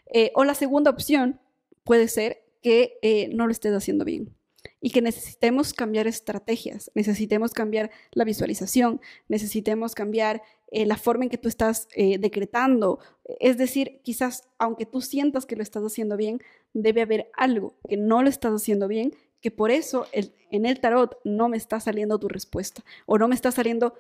Eh, 0.06 0.30
o 0.34 0.44
la 0.44 0.54
segunda 0.54 0.90
opción 0.90 1.40
puede 1.84 2.08
ser 2.08 2.44
que 2.62 2.98
eh, 3.02 3.28
no 3.32 3.46
lo 3.46 3.52
estés 3.52 3.74
haciendo 3.74 4.04
bien 4.04 4.34
y 4.80 4.90
que 4.90 5.02
necesitemos 5.02 5.74
cambiar 5.74 6.06
estrategias, 6.06 6.90
necesitemos 6.94 7.52
cambiar 7.52 7.90
la 8.12 8.24
visualización, 8.24 9.00
necesitemos 9.28 9.94
cambiar 9.94 10.42
eh, 10.70 10.86
la 10.86 10.96
forma 10.96 11.24
en 11.24 11.30
que 11.30 11.38
tú 11.38 11.48
estás 11.48 11.88
decretando. 11.96 12.98
Es 13.40 13.58
decir, 13.58 14.00
quizás 14.02 14.48
aunque 14.58 14.86
tú 14.86 15.00
sientas 15.00 15.46
que 15.46 15.56
lo 15.56 15.62
estás 15.62 15.82
haciendo 15.82 16.16
bien, 16.16 16.40
debe 16.72 17.02
haber 17.02 17.30
algo 17.34 17.74
que 17.88 17.96
no 17.96 18.22
lo 18.22 18.28
estás 18.28 18.52
haciendo 18.52 18.88
bien, 18.88 19.14
que 19.40 19.50
por 19.50 19.70
eso 19.70 20.06
en 20.12 20.66
el 20.66 20.80
tarot 20.80 21.18
no 21.24 21.48
me 21.48 21.56
está 21.56 21.80
saliendo 21.80 22.18
tu 22.18 22.28
respuesta 22.28 22.84
o 23.06 23.18
no 23.18 23.28
me 23.28 23.34
está 23.34 23.50
saliendo 23.50 23.94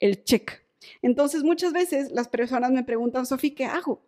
el 0.00 0.24
check. 0.24 0.62
Entonces 1.02 1.42
muchas 1.42 1.72
veces 1.72 2.10
las 2.12 2.28
personas 2.28 2.70
me 2.70 2.84
preguntan, 2.84 3.26
Sofía, 3.26 3.54
¿qué 3.54 3.64
hago? 3.64 4.02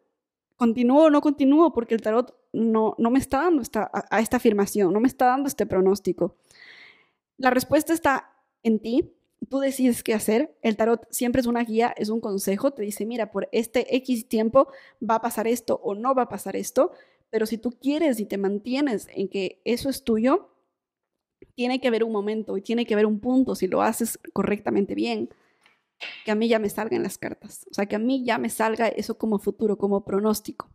¿Continúo 0.56 1.04
o 1.04 1.10
no 1.10 1.20
continúo? 1.20 1.72
Porque 1.72 1.94
el 1.94 2.02
tarot 2.02 2.36
no, 2.52 2.94
no 2.98 3.10
me 3.10 3.18
está 3.18 3.42
dando 3.42 3.62
esta, 3.62 3.90
esta 4.18 4.36
afirmación, 4.36 4.92
no 4.92 5.00
me 5.00 5.08
está 5.08 5.26
dando 5.26 5.48
este 5.48 5.66
pronóstico. 5.66 6.36
La 7.38 7.50
respuesta 7.50 7.92
está 7.92 8.32
en 8.62 8.78
ti, 8.80 9.14
tú 9.48 9.60
decides 9.60 10.02
qué 10.02 10.14
hacer. 10.14 10.54
El 10.62 10.76
tarot 10.76 11.06
siempre 11.10 11.40
es 11.40 11.46
una 11.46 11.64
guía, 11.64 11.94
es 11.96 12.10
un 12.10 12.20
consejo, 12.20 12.72
te 12.72 12.82
dice, 12.82 13.06
mira, 13.06 13.30
por 13.30 13.48
este 13.52 13.96
X 13.96 14.28
tiempo 14.28 14.68
va 15.08 15.16
a 15.16 15.20
pasar 15.22 15.46
esto 15.46 15.80
o 15.82 15.94
no 15.94 16.14
va 16.14 16.22
a 16.22 16.28
pasar 16.28 16.56
esto, 16.56 16.92
pero 17.30 17.46
si 17.46 17.56
tú 17.56 17.70
quieres 17.70 18.20
y 18.20 18.26
te 18.26 18.36
mantienes 18.36 19.08
en 19.14 19.28
que 19.28 19.62
eso 19.64 19.88
es 19.88 20.04
tuyo, 20.04 20.50
tiene 21.54 21.80
que 21.80 21.88
haber 21.88 22.04
un 22.04 22.12
momento 22.12 22.56
y 22.56 22.62
tiene 22.62 22.84
que 22.84 22.94
haber 22.94 23.06
un 23.06 23.20
punto 23.20 23.54
si 23.54 23.66
lo 23.66 23.82
haces 23.82 24.18
correctamente 24.32 24.94
bien 24.94 25.30
que 26.24 26.30
a 26.30 26.34
mí 26.34 26.48
ya 26.48 26.58
me 26.58 26.68
salgan 26.68 27.02
las 27.02 27.18
cartas, 27.18 27.66
o 27.70 27.74
sea, 27.74 27.86
que 27.86 27.96
a 27.96 27.98
mí 27.98 28.24
ya 28.24 28.38
me 28.38 28.50
salga 28.50 28.88
eso 28.88 29.18
como 29.18 29.38
futuro, 29.38 29.76
como 29.76 30.04
pronóstico. 30.04 30.68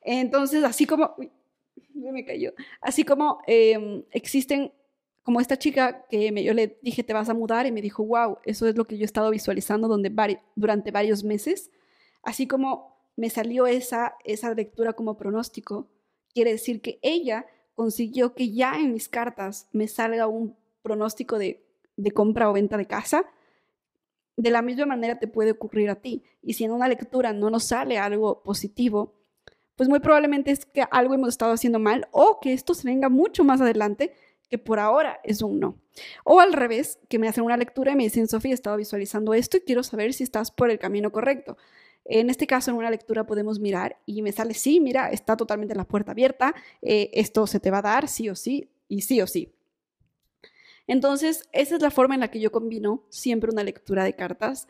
Entonces, 0.00 0.64
así 0.64 0.86
como, 0.86 1.14
uy, 1.18 1.30
me 1.94 2.24
cayó, 2.24 2.52
así 2.80 3.04
como 3.04 3.40
em, 3.46 4.04
existen, 4.10 4.72
como 5.22 5.40
esta 5.40 5.58
chica 5.58 6.06
que 6.10 6.30
me, 6.32 6.44
yo 6.44 6.52
le 6.52 6.78
dije, 6.82 7.02
te 7.02 7.14
vas 7.14 7.28
a 7.28 7.34
mudar, 7.34 7.66
y 7.66 7.72
me 7.72 7.80
dijo, 7.80 8.04
wow, 8.04 8.38
eso 8.44 8.66
es 8.68 8.76
lo 8.76 8.84
que 8.84 8.98
yo 8.98 9.02
he 9.02 9.06
estado 9.06 9.30
visualizando 9.30 9.88
donde 9.88 10.12
durante 10.54 10.90
varios 10.90 11.24
meses, 11.24 11.70
así 12.22 12.46
como 12.46 12.94
me 13.16 13.30
salió 13.30 13.66
esa, 13.66 14.16
esa 14.24 14.52
lectura 14.54 14.92
como 14.92 15.16
pronóstico, 15.16 15.88
quiere 16.32 16.52
decir 16.52 16.80
que 16.80 16.98
ella 17.00 17.46
consiguió 17.74 18.34
que 18.34 18.52
ya 18.52 18.74
en 18.76 18.92
mis 18.92 19.08
cartas 19.08 19.68
me 19.72 19.88
salga 19.88 20.26
un 20.26 20.56
pronóstico 20.82 21.38
de, 21.38 21.64
de 21.96 22.10
compra 22.10 22.50
o 22.50 22.52
venta 22.52 22.76
de 22.76 22.86
casa, 22.86 23.24
de 24.36 24.50
la 24.50 24.62
misma 24.62 24.86
manera 24.86 25.18
te 25.18 25.28
puede 25.28 25.52
ocurrir 25.52 25.90
a 25.90 25.96
ti. 25.96 26.22
Y 26.42 26.54
si 26.54 26.64
en 26.64 26.72
una 26.72 26.88
lectura 26.88 27.32
no 27.32 27.50
nos 27.50 27.64
sale 27.64 27.98
algo 27.98 28.42
positivo, 28.42 29.14
pues 29.76 29.88
muy 29.88 30.00
probablemente 30.00 30.50
es 30.50 30.66
que 30.66 30.84
algo 30.90 31.14
hemos 31.14 31.28
estado 31.28 31.52
haciendo 31.52 31.78
mal 31.78 32.08
o 32.12 32.38
que 32.40 32.52
esto 32.52 32.74
se 32.74 32.86
venga 32.86 33.08
mucho 33.08 33.44
más 33.44 33.60
adelante 33.60 34.12
que 34.48 34.58
por 34.58 34.78
ahora 34.78 35.20
es 35.24 35.42
un 35.42 35.58
no. 35.58 35.80
O 36.24 36.40
al 36.40 36.52
revés, 36.52 36.98
que 37.08 37.18
me 37.18 37.28
hacen 37.28 37.44
una 37.44 37.56
lectura 37.56 37.92
y 37.92 37.96
me 37.96 38.04
dicen, 38.04 38.28
Sofía, 38.28 38.54
estado 38.54 38.76
visualizando 38.76 39.34
esto 39.34 39.56
y 39.56 39.60
quiero 39.60 39.82
saber 39.82 40.12
si 40.12 40.22
estás 40.22 40.50
por 40.50 40.70
el 40.70 40.78
camino 40.78 41.10
correcto. 41.10 41.56
En 42.04 42.28
este 42.28 42.46
caso, 42.46 42.70
en 42.70 42.76
una 42.76 42.90
lectura 42.90 43.24
podemos 43.24 43.58
mirar 43.58 43.96
y 44.04 44.20
me 44.22 44.32
sale, 44.32 44.54
sí, 44.54 44.80
mira, 44.80 45.10
está 45.10 45.36
totalmente 45.36 45.74
la 45.74 45.84
puerta 45.84 46.12
abierta, 46.12 46.54
eh, 46.82 47.10
esto 47.14 47.46
se 47.46 47.60
te 47.60 47.70
va 47.70 47.78
a 47.78 47.82
dar 47.82 48.08
sí 48.08 48.28
o 48.28 48.34
sí 48.34 48.68
y 48.88 49.00
sí 49.00 49.20
o 49.22 49.26
sí. 49.26 49.50
Entonces, 50.86 51.48
esa 51.52 51.76
es 51.76 51.82
la 51.82 51.90
forma 51.90 52.14
en 52.14 52.20
la 52.20 52.30
que 52.30 52.40
yo 52.40 52.52
combino 52.52 53.04
siempre 53.08 53.50
una 53.50 53.64
lectura 53.64 54.04
de 54.04 54.14
cartas 54.14 54.68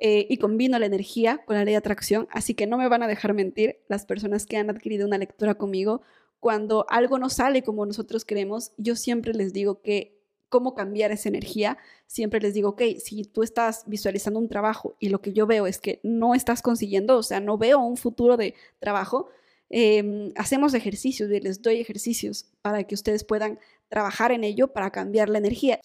eh, 0.00 0.26
y 0.30 0.38
combino 0.38 0.78
la 0.78 0.86
energía 0.86 1.42
con 1.44 1.56
la 1.56 1.64
ley 1.64 1.72
de 1.72 1.78
atracción, 1.78 2.26
así 2.30 2.54
que 2.54 2.66
no 2.66 2.78
me 2.78 2.88
van 2.88 3.02
a 3.02 3.08
dejar 3.08 3.34
mentir 3.34 3.80
las 3.88 4.06
personas 4.06 4.46
que 4.46 4.56
han 4.56 4.70
adquirido 4.70 5.06
una 5.06 5.18
lectura 5.18 5.54
conmigo. 5.56 6.00
Cuando 6.38 6.86
algo 6.88 7.18
no 7.18 7.28
sale 7.28 7.62
como 7.62 7.84
nosotros 7.84 8.24
queremos, 8.24 8.72
yo 8.78 8.96
siempre 8.96 9.34
les 9.34 9.52
digo 9.52 9.82
que 9.82 10.18
cómo 10.48 10.74
cambiar 10.74 11.12
esa 11.12 11.28
energía, 11.28 11.76
siempre 12.06 12.40
les 12.40 12.54
digo, 12.54 12.70
ok, 12.70 12.82
si 12.98 13.24
tú 13.24 13.42
estás 13.42 13.84
visualizando 13.86 14.40
un 14.40 14.48
trabajo 14.48 14.96
y 14.98 15.10
lo 15.10 15.20
que 15.20 15.32
yo 15.32 15.46
veo 15.46 15.66
es 15.66 15.78
que 15.78 16.00
no 16.02 16.34
estás 16.34 16.62
consiguiendo, 16.62 17.18
o 17.18 17.22
sea, 17.22 17.40
no 17.40 17.58
veo 17.58 17.78
un 17.78 17.96
futuro 17.96 18.36
de 18.36 18.54
trabajo, 18.80 19.28
Em, 19.72 20.32
hacemos 20.34 20.74
ejercicios 20.74 21.30
y 21.30 21.40
les 21.40 21.62
doy 21.62 21.80
ejercicios 21.80 22.46
para 22.60 22.82
que 22.82 22.96
ustedes 22.96 23.22
puedan 23.22 23.60
trabajar 23.90 24.32
en 24.32 24.44
ello 24.44 24.72
para 24.72 24.90
cambiar 24.90 25.28
la 25.28 25.38
energía. 25.38 25.80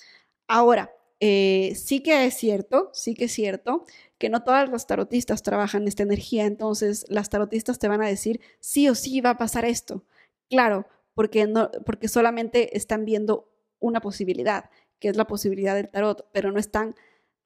Ahora, 0.48 0.92
eh, 1.20 1.74
sí 1.76 2.02
que 2.02 2.26
es 2.26 2.36
cierto, 2.36 2.90
sí 2.94 3.16
que 3.16 3.26
es 3.26 3.32
cierto 3.32 3.86
que 4.18 4.30
no 4.30 4.44
todas 4.44 4.70
las 4.70 4.88
tarotistas 4.88 5.44
trabajan 5.44 5.88
esta 5.88 6.04
energía, 6.04 6.46
entonces 6.46 7.06
las 7.10 7.30
tarotistas 7.30 7.80
te 7.80 7.88
van 7.88 8.02
a 8.02 8.08
decir, 8.08 8.40
sí 8.60 8.88
o 8.90 8.96
sí 8.96 9.22
va 9.22 9.32
a 9.32 9.38
pasar 9.38 9.66
esto. 9.66 10.06
Claro, 10.50 10.88
porque, 11.14 11.52
porque 11.86 12.08
solamente 12.08 12.78
están 12.78 13.06
viendo 13.06 13.50
una 13.80 14.02
posibilidad, 14.02 14.70
que 15.00 15.10
es 15.10 15.18
la 15.18 15.28
posibilidad 15.28 15.76
del 15.76 15.90
tarot, 15.90 16.30
pero 16.32 16.52
no 16.52 16.60
están, 16.60 16.96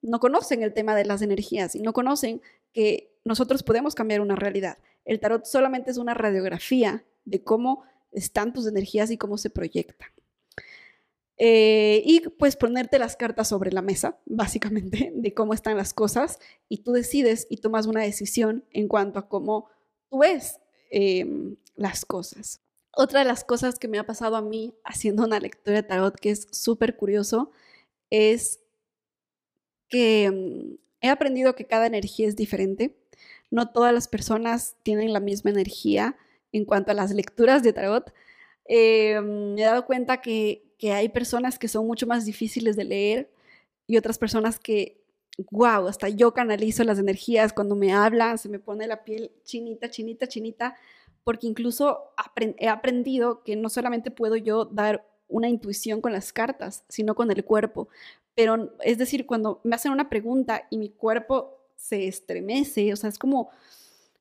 no 0.01 0.20
conocen 0.20 0.63
el 0.63 0.74
tema 0.74 0.96
de 0.96 1.06
las 1.06 1.22
energías 1.22 1.75
y 1.75 1.82
no 1.82 1.94
conocen 1.94 2.42
que 2.74 3.16
nosotros 3.24 3.63
podemos 3.63 3.96
cambiar 3.96 4.22
una 4.22 4.36
realidad. 4.36 4.78
El 5.06 5.20
tarot 5.20 5.46
solamente 5.46 5.92
es 5.92 5.98
una 5.98 6.13
radiografía 6.13 7.06
de 7.25 7.44
cómo 7.44 7.84
están 8.12 8.54
tus 8.54 8.68
energías 8.68 9.12
y 9.12 9.18
cómo 9.18 9.38
se 9.38 9.50
proyectan. 9.50 10.10
Eh, 11.39 12.03
y 12.05 12.19
pues 12.22 12.55
ponerte 12.58 13.00
las 13.00 13.15
cartas 13.15 13.48
sobre 13.48 13.72
la 13.72 13.81
mesa, 13.81 14.19
básicamente, 14.25 15.12
de 15.15 15.34
cómo 15.34 15.53
están 15.53 15.77
las 15.77 15.93
cosas, 15.93 16.39
y 16.67 16.79
tú 16.84 16.91
decides 16.91 17.48
y 17.50 17.58
tomas 17.58 17.88
una 17.88 18.01
decisión 18.01 18.65
en 18.72 18.88
cuanto 18.88 19.19
a 19.19 19.29
cómo 19.29 19.69
tú 20.10 20.19
ves 20.19 20.60
em, 20.91 21.55
las 21.75 22.05
cosas. 22.05 22.62
Otra 22.91 23.19
de 23.19 23.25
las 23.25 23.43
cosas 23.43 23.79
que 23.79 23.88
me 23.88 24.00
ha 24.00 24.05
pasado 24.05 24.36
a 24.36 24.41
mí 24.41 24.75
haciendo 24.84 25.24
una 25.24 25.39
lectura 25.39 25.77
de 25.77 25.84
tarot 25.84 26.15
que 26.19 26.31
es 26.31 26.48
súper 26.51 26.98
curioso 26.98 27.51
es 28.10 28.60
que 29.88 30.25
em, 30.25 30.77
he 31.01 31.10
aprendido 31.10 31.55
que 31.55 31.65
cada 31.65 31.88
energía 31.88 32.27
es 32.27 32.36
diferente 32.36 33.00
no 33.51 33.72
todas 33.72 33.93
las 33.93 34.08
personas 34.08 34.75
tienen 34.84 35.13
la 35.13 35.19
misma 35.19 35.51
energía 35.51 36.17
en 36.51 36.65
cuanto 36.65 36.91
a 36.91 36.96
las 36.96 37.12
lecturas 37.12 37.63
de 37.63 37.74
tarot. 37.74 38.13
Eh, 38.65 39.19
me 39.22 39.62
he 39.62 39.65
dado 39.65 39.86
cuenta 39.86 40.22
que, 40.22 40.68
hay 40.88 41.09
personas 41.09 41.59
que 41.59 41.67
son 41.67 41.86
mucho 41.86 42.07
más 42.07 42.25
difíciles 42.25 42.75
de 42.75 42.86
leer 42.86 43.31
y 43.86 43.98
otras 43.98 44.17
personas 44.17 44.59
que, 44.59 45.03
wow, 45.51 45.88
hasta 45.88 46.09
yo 46.09 46.33
canalizo 46.33 46.83
las 46.83 47.00
energías 47.00 47.53
cuando 47.53 47.75
me 47.75 47.91
hablan, 47.91 48.38
se 48.38 48.50
me 48.50 48.59
pone 48.59 48.88
la 48.88 49.03
piel 49.03 49.31
chinita, 49.43 49.89
chinita, 49.89 50.27
chinita, 50.27 50.75
porque 51.24 51.48
incluso 51.48 52.12
he 52.57 52.69
aprendido 52.69 53.43
que 53.43 53.55
no 53.55 53.69
solamente 53.69 54.09
puedo 54.09 54.36
yo 54.36 54.65
dar 54.65 55.05
una 55.27 55.50
intuición 55.50 56.01
con 56.01 56.12
las 56.12 56.33
cartas, 56.33 56.83
sino 56.88 57.13
con 57.13 57.31
el 57.31 57.43
cuerpo. 57.45 57.89
Pero 58.36 58.74
es 58.81 58.98
decir, 58.98 59.25
cuando 59.25 59.59
me 59.63 59.75
hacen 59.75 59.91
una 59.91 60.09
pregunta 60.09 60.65
y 60.69 60.77
mi 60.77 60.89
cuerpo 60.89 61.59
se 61.75 62.07
estremece, 62.07 62.91
o 62.93 62.95
sea, 62.95 63.09
es 63.09 63.19
como, 63.19 63.50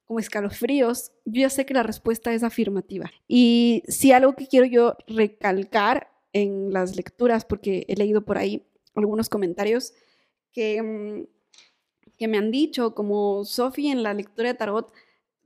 como 0.06 0.18
escalofríos, 0.18 1.12
yo 1.24 1.42
ya 1.42 1.50
sé 1.50 1.64
que 1.66 1.74
la 1.74 1.82
respuesta 1.82 2.32
es 2.32 2.42
afirmativa. 2.42 3.10
Y 3.26 3.82
si 3.88 4.12
algo 4.12 4.34
que 4.34 4.46
quiero 4.46 4.66
yo 4.66 4.96
recalcar 5.06 6.10
en 6.32 6.72
las 6.72 6.96
lecturas, 6.96 7.44
porque 7.44 7.84
he 7.88 7.96
leído 7.96 8.24
por 8.24 8.38
ahí 8.38 8.66
algunos 8.94 9.28
comentarios 9.28 9.92
que, 10.52 10.82
mm, 10.82 11.26
que 12.16 12.28
me 12.28 12.38
han 12.38 12.50
dicho, 12.50 12.94
como 12.94 13.44
Sophie 13.44 13.92
en 13.92 14.02
la 14.02 14.14
lectura 14.14 14.48
de 14.48 14.54
tarot, 14.54 14.92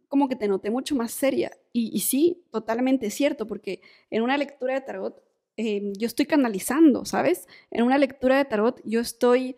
como 0.09 0.29
que 0.29 0.37
te 0.37 0.49
noté 0.49 0.71
mucho 0.71 0.95
más 0.95 1.13
seria. 1.13 1.51
Y, 1.73 2.01
sí, 2.01 2.45
totalmente 2.51 3.11
cierto, 3.11 3.47
porque 3.47 3.81
en 4.11 4.23
una 4.23 4.37
lectura 4.37 4.75
de 4.75 4.83
tarot 4.83 5.23
em, 5.57 5.93
yo 5.95 6.07
estoy 6.07 6.27
canalizando, 6.27 7.05
¿sabes? 7.05 7.47
En 7.71 7.85
una 7.85 7.99
lectura 7.99 8.37
de 8.39 8.45
tarot 8.45 8.81
yo 8.85 9.01
estoy... 9.01 9.57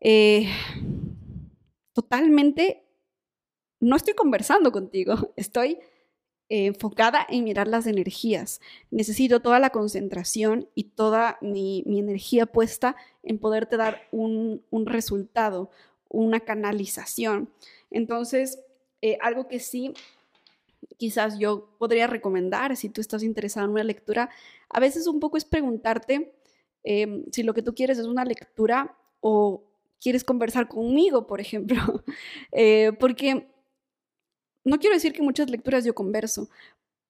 Eh, 0.00 0.46
totalmente, 1.94 2.86
no 3.80 3.96
estoy 3.96 4.12
conversando 4.14 4.72
contigo, 4.72 5.14
estoy 5.36 5.78
enfocada 6.48 7.26
en 7.28 7.44
mirar 7.44 7.68
las 7.68 7.86
energías. 7.86 8.60
Necesito 8.90 9.40
toda 9.40 9.58
la 9.58 9.70
concentración 9.70 10.68
y 10.74 10.84
toda 10.84 11.38
mi, 11.40 11.82
energía 11.86 12.46
puesta 12.46 12.96
en 13.22 13.38
poderte 13.38 13.76
dar 13.76 14.02
un, 14.12 14.62
resultado, 14.86 15.70
una 16.08 16.40
canalización. 16.40 17.50
Entonces, 17.90 18.60
eh, 19.02 19.18
algo 19.20 19.48
que 19.48 19.60
sí 19.60 19.92
quizás 20.96 21.38
yo 21.38 21.68
podría 21.78 22.06
recomendar 22.06 22.76
si 22.76 22.88
tú 22.88 23.00
estás 23.00 23.22
interesado 23.22 23.66
en 23.66 23.72
una 23.72 23.84
lectura, 23.84 24.30
a 24.68 24.80
veces 24.80 25.06
un 25.06 25.20
poco 25.20 25.36
es 25.36 25.44
preguntarte 25.44 26.32
em, 26.84 27.24
si 27.32 27.42
lo 27.42 27.54
que 27.54 27.62
tú 27.62 27.74
quieres 27.74 27.98
es 27.98 28.06
una 28.06 28.24
lectura 28.24 28.96
o 29.20 29.64
quieres 30.00 30.24
conversar 30.24 30.68
conmigo, 30.68 31.26
por 31.26 31.40
ejemplo, 31.40 31.76
eh, 32.52 32.92
porque 32.98 33.48
no 34.66 34.78
quiero 34.78 34.96
decir 34.96 35.12
que 35.12 35.22
muchas 35.22 35.48
lecturas 35.48 35.84
yo 35.84 35.94
converso, 35.94 36.50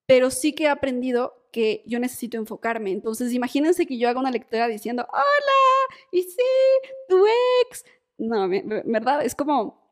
pero 0.06 0.30
sí 0.30 0.52
que 0.52 0.64
he 0.64 0.68
aprendido 0.68 1.48
que 1.50 1.82
yo 1.86 1.98
necesito 1.98 2.36
enfocarme. 2.36 2.92
Entonces, 2.92 3.32
imagínense 3.32 3.86
que 3.86 3.98
yo 3.98 4.08
haga 4.08 4.20
una 4.20 4.30
lectura 4.30 4.68
diciendo, 4.68 5.06
hola, 5.10 5.96
y 6.12 6.22
sí, 6.22 6.42
tu 7.08 7.24
ex. 7.62 7.84
No, 8.18 8.48
¿verdad? 8.48 9.24
Es 9.24 9.34
como, 9.34 9.90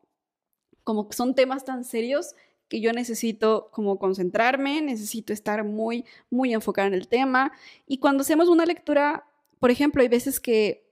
como 0.83 1.11
son 1.11 1.33
temas 1.33 1.65
tan 1.65 1.83
serios 1.83 2.35
que 2.67 2.81
yo 2.81 2.93
necesito 2.93 3.69
como 3.71 3.97
concentrarme, 3.97 4.81
necesito 4.81 5.33
estar 5.33 5.63
muy, 5.63 6.05
muy 6.29 6.53
enfocada 6.53 6.87
en 6.87 6.93
el 6.93 7.07
tema. 7.07 7.51
Y 7.87 7.97
cuando 7.97 8.21
hacemos 8.21 8.47
una 8.47 8.65
lectura, 8.65 9.27
por 9.59 9.71
ejemplo, 9.71 10.03
hay 10.03 10.07
veces 10.07 10.39
que 10.39 10.85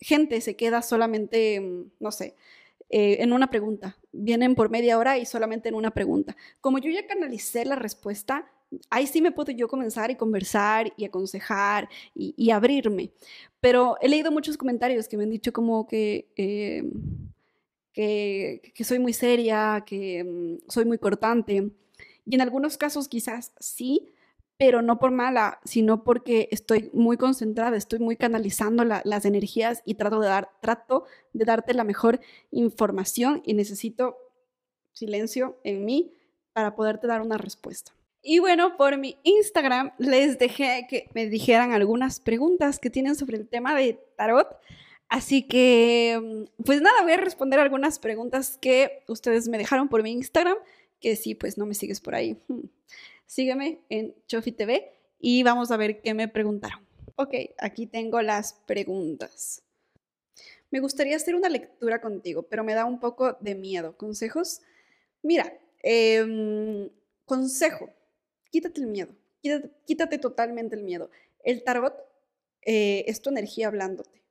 gente 0.00 0.40
se 0.40 0.56
queda 0.56 0.82
solamente, 0.82 1.62
no 2.00 2.10
sé, 2.10 2.34
eh, 2.94 3.22
en 3.22 3.32
una 3.32 3.48
pregunta. 3.48 3.96
Vienen 4.12 4.54
por 4.54 4.68
media 4.68 4.98
hora 4.98 5.16
y 5.16 5.24
solamente 5.24 5.70
en 5.70 5.74
una 5.74 5.92
pregunta. 5.92 6.36
Como 6.60 6.78
yo 6.78 6.90
ya 6.90 7.06
canalicé 7.06 7.64
la 7.64 7.74
respuesta, 7.74 8.52
ahí 8.90 9.06
sí 9.06 9.22
me 9.22 9.32
puedo 9.32 9.50
yo 9.50 9.66
comenzar 9.66 10.10
y 10.10 10.16
conversar 10.16 10.92
y 10.98 11.06
aconsejar 11.06 11.88
y, 12.14 12.50
abrirme. 12.50 13.10
Pero 13.60 13.96
he 14.02 14.10
leído 14.10 14.30
muchos 14.30 14.58
comentarios 14.58 15.08
que 15.08 15.16
me 15.16 15.24
han 15.24 15.30
dicho 15.30 15.54
como 15.54 15.86
que, 15.86 16.28
que, 16.36 16.84
que, 18.74 18.84
soy 18.84 18.98
muy 18.98 19.14
seria, 19.14 19.82
que 19.86 20.22
mm, 20.22 20.70
soy 20.70 20.84
muy 20.84 20.98
cortante. 20.98 21.70
Y 22.26 22.34
en 22.34 22.42
algunos 22.42 22.76
casos 22.76 23.08
quizás 23.08 23.52
sí, 23.58 24.11
pero 24.62 24.80
no 24.80 25.00
por 25.00 25.10
mala, 25.10 25.58
sino 25.64 26.04
porque 26.04 26.48
estoy 26.52 26.88
muy 26.92 27.16
concentrada, 27.16 27.76
estoy 27.76 27.98
muy 27.98 28.14
canalizando 28.14 28.84
las 28.84 29.24
energías 29.24 29.82
y 29.84 29.94
trato 29.94 30.20
de, 30.20 30.28
dar, 30.28 30.50
trato 30.60 31.04
de 31.32 31.44
darte 31.44 31.74
la 31.74 31.82
mejor 31.82 32.20
información 32.52 33.42
y 33.44 33.54
necesito 33.54 34.16
silencio 34.92 35.58
en 35.64 35.84
mí 35.84 36.12
para 36.52 36.76
poderte 36.76 37.08
dar 37.08 37.22
una 37.22 37.38
respuesta. 37.38 37.90
Y 38.22 38.38
bueno, 38.38 38.76
por 38.76 38.98
mi 38.98 39.18
Instagram 39.24 39.94
les 39.98 40.38
dejé 40.38 40.86
que 40.88 41.10
me 41.12 41.26
dijeran 41.26 41.72
algunas 41.72 42.20
preguntas 42.20 42.78
que 42.78 42.88
tienen 42.88 43.16
sobre 43.16 43.38
el 43.38 43.48
tema 43.48 43.74
de 43.74 43.98
tarot. 44.16 44.46
Así 45.08 45.42
que, 45.42 46.20
mm, 46.22 46.62
pues 46.62 46.80
nada, 46.80 47.02
voy 47.02 47.14
a 47.14 47.16
responder 47.16 47.58
algunas 47.58 47.98
preguntas 47.98 48.58
que 48.58 49.02
ustedes 49.08 49.48
me 49.48 49.58
dejaron 49.58 49.88
por 49.88 50.04
mi 50.04 50.12
Instagram, 50.12 50.56
que 51.00 51.16
sí, 51.16 51.34
pues 51.34 51.58
no 51.58 51.66
me 51.66 51.74
sigues 51.74 52.00
por 52.00 52.14
ahí. 52.14 52.36
Hmm. 52.46 52.60
Sígueme 53.32 53.80
en 53.88 54.14
Chofi 54.26 54.52
TV 54.52 54.92
y 55.18 55.42
vamos 55.42 55.70
a 55.70 55.78
ver 55.78 56.02
qué 56.02 56.12
me 56.12 56.28
preguntaron. 56.28 56.86
Ok, 57.16 57.32
aquí 57.56 57.86
tengo 57.86 58.20
las 58.20 58.52
preguntas. 58.52 59.62
Me 60.70 60.80
gustaría 60.80 61.16
hacer 61.16 61.34
una 61.34 61.48
lectura 61.48 62.02
contigo, 62.02 62.42
pero 62.42 62.62
me 62.62 62.74
da 62.74 62.84
un 62.84 63.00
poco 63.00 63.38
de 63.40 63.54
miedo. 63.54 63.96
¿Consejos? 63.96 64.60
Mira, 65.22 65.50
em, 65.82 66.90
consejo 67.24 67.88
quítate 68.50 68.82
el 68.82 68.88
miedo, 68.88 69.14
quítate, 69.86 70.18
totalmente 70.18 70.76
el 70.76 70.82
miedo. 70.82 71.08
El 71.42 71.64
tarot 71.64 71.94
eh, 72.60 73.06
es 73.06 73.22
tu 73.22 73.30
energía 73.30 73.68
hablándote, 73.68 74.22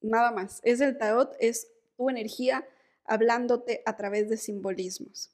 nada 0.00 0.32
más. 0.32 0.60
Es 0.64 0.80
el 0.80 0.98
tarot, 0.98 1.36
es 1.38 1.70
tu 1.96 2.10
energía 2.10 2.66
hablándote 3.04 3.80
a 3.86 3.96
través 3.96 4.28
de 4.28 4.38
simbolismos. 4.38 5.30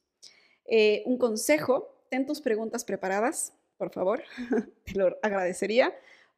Eh, 0.67 1.03
un 1.07 1.17
consejo, 1.17 1.94
ten 2.15 2.27
tus 2.27 2.41
preguntas 2.41 2.85
preparadas, 2.85 3.53
por 3.77 3.91
favor, 3.91 4.23
te 4.85 4.93
lo 4.95 5.19
agradecería, 5.21 5.93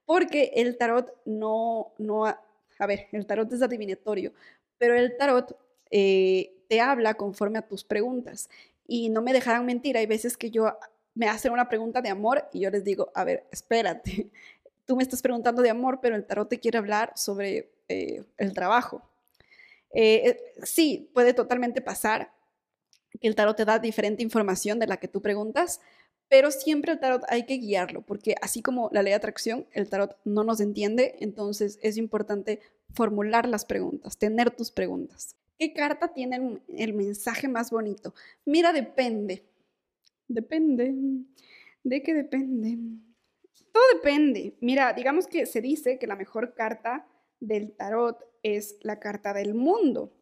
porque 0.07 0.53
el 0.55 0.79
tarot 0.79 1.13
no, 1.27 1.93
no, 1.99 2.25
a 2.25 2.87
ver, 2.87 3.09
el 3.13 3.27
tarot 3.27 3.53
es 3.53 3.61
adivinatorio, 3.61 4.33
pero 4.79 4.95
el 4.95 5.19
tarot 5.19 5.55
eh, 5.91 6.65
te 6.67 6.81
habla 6.81 7.13
conforme 7.13 7.59
a 7.59 7.69
tus 7.69 7.85
preguntas. 7.85 8.49
Y 8.87 9.11
no 9.11 9.21
me 9.21 9.35
dejarán 9.35 9.67
mentir, 9.67 9.99
hay 9.99 10.07
veces 10.07 10.39
que 10.39 10.51
yo 10.51 10.79
me 11.15 11.29
hacen 11.29 11.53
una 11.53 11.69
pregunta 11.69 12.01
de 12.01 12.09
amor 12.09 12.49
y 12.55 12.61
yo 12.61 12.71
les 12.71 12.83
digo, 12.83 13.13
a 13.15 13.25
ver, 13.25 13.47
espérate, 13.51 14.31
tú 14.87 14.97
me 14.97 15.03
estás 15.03 15.21
preguntando 15.21 15.61
de 15.61 15.69
amor, 15.69 15.99
pero 16.01 16.17
el 16.17 16.25
tarot 16.25 16.49
te 16.49 16.59
quiere 16.59 16.79
hablar 16.79 17.13
sobre 17.17 17.71
eh, 17.89 18.25
el 18.39 18.55
trabajo. 18.55 19.03
Eh, 19.93 20.23
eh, 20.27 20.55
sí, 20.63 21.11
puede 21.13 21.35
totalmente 21.35 21.83
pasar 21.83 22.33
que 23.19 23.29
el 23.29 23.35
tarot 23.35 23.57
te 23.57 23.65
da 23.65 23.79
diferente 23.79 24.23
información 24.23 24.79
de 24.79 24.87
la 24.87 24.99
que 24.99 25.09
tú 25.09 25.23
preguntas, 25.23 25.81
pero 26.29 26.51
siempre 26.51 26.93
el 26.93 27.01
tarot 27.01 27.23
hay 27.29 27.45
que 27.45 27.59
guiarlo, 27.59 28.03
porque 28.03 28.35
así 28.41 28.63
como 28.63 28.91
la 28.93 29.03
ley 29.03 29.13
de 29.13 29.17
atracción, 29.17 29.67
el 29.73 29.89
tarot 29.89 30.17
no 30.25 30.45
nos 30.45 30.61
entiende, 30.61 31.17
entonces 31.21 31.79
es 31.83 31.97
importante 31.97 32.61
formular 32.95 33.49
las 33.49 33.65
preguntas, 33.65 34.19
tener 34.19 34.51
tus 34.51 34.71
preguntas. 34.71 35.37
¿Qué 35.59 35.73
carta 35.73 36.09
tiene 36.09 36.61
el 36.77 36.93
mensaje 36.93 37.49
más 37.49 37.71
bonito? 37.71 38.15
Mira, 38.45 38.73
depende. 38.73 39.45
Depende. 40.29 40.95
¿De 41.83 42.03
qué 42.03 42.15
depende? 42.15 42.77
Todo 43.73 43.85
depende. 43.95 44.57
Mira, 44.61 44.93
digamos 44.93 45.27
que 45.27 45.47
se 45.47 45.61
dice 45.61 45.99
que 45.99 46.07
la 46.07 46.17
mejor 46.17 46.55
carta 46.55 47.07
del 47.41 47.73
tarot 47.73 48.19
es 48.43 48.77
la 48.83 48.99
carta 48.99 49.33
del 49.33 49.55
mundo. 49.55 50.13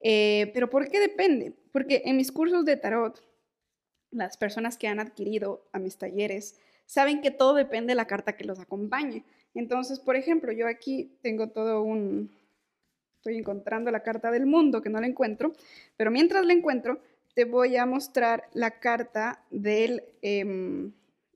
Eh, 0.00 0.50
pero 0.54 0.70
¿por 0.70 0.88
qué 0.88 0.98
depende? 0.98 1.52
Porque 1.72 2.02
en 2.06 2.16
mis 2.16 2.32
cursos 2.32 2.64
de 2.64 2.76
tarot, 2.76 3.22
las 4.10 4.36
personas 4.36 4.76
que 4.76 4.88
han 4.88 5.00
adquirido 5.00 5.68
a 5.72 5.78
mis 5.78 5.96
talleres 5.96 6.58
saben 6.86 7.20
que 7.20 7.30
todo 7.30 7.54
depende 7.54 7.92
de 7.92 7.96
la 7.96 8.06
carta 8.06 8.36
que 8.36 8.44
los 8.44 8.58
acompañe. 8.58 9.24
Entonces, 9.54 10.00
por 10.00 10.16
ejemplo, 10.16 10.52
yo 10.52 10.66
aquí 10.66 11.16
tengo 11.22 11.48
todo 11.48 11.82
un... 11.82 12.30
Estoy 13.16 13.36
encontrando 13.36 13.90
la 13.90 14.02
carta 14.02 14.30
del 14.30 14.46
mundo, 14.46 14.80
que 14.80 14.88
no 14.88 15.00
la 15.00 15.06
encuentro, 15.06 15.52
pero 15.96 16.10
mientras 16.10 16.44
la 16.46 16.54
encuentro, 16.54 17.00
te 17.34 17.44
voy 17.44 17.76
a 17.76 17.84
mostrar 17.84 18.48
la 18.54 18.80
carta 18.80 19.44
del, 19.50 20.02
em, 20.22 20.92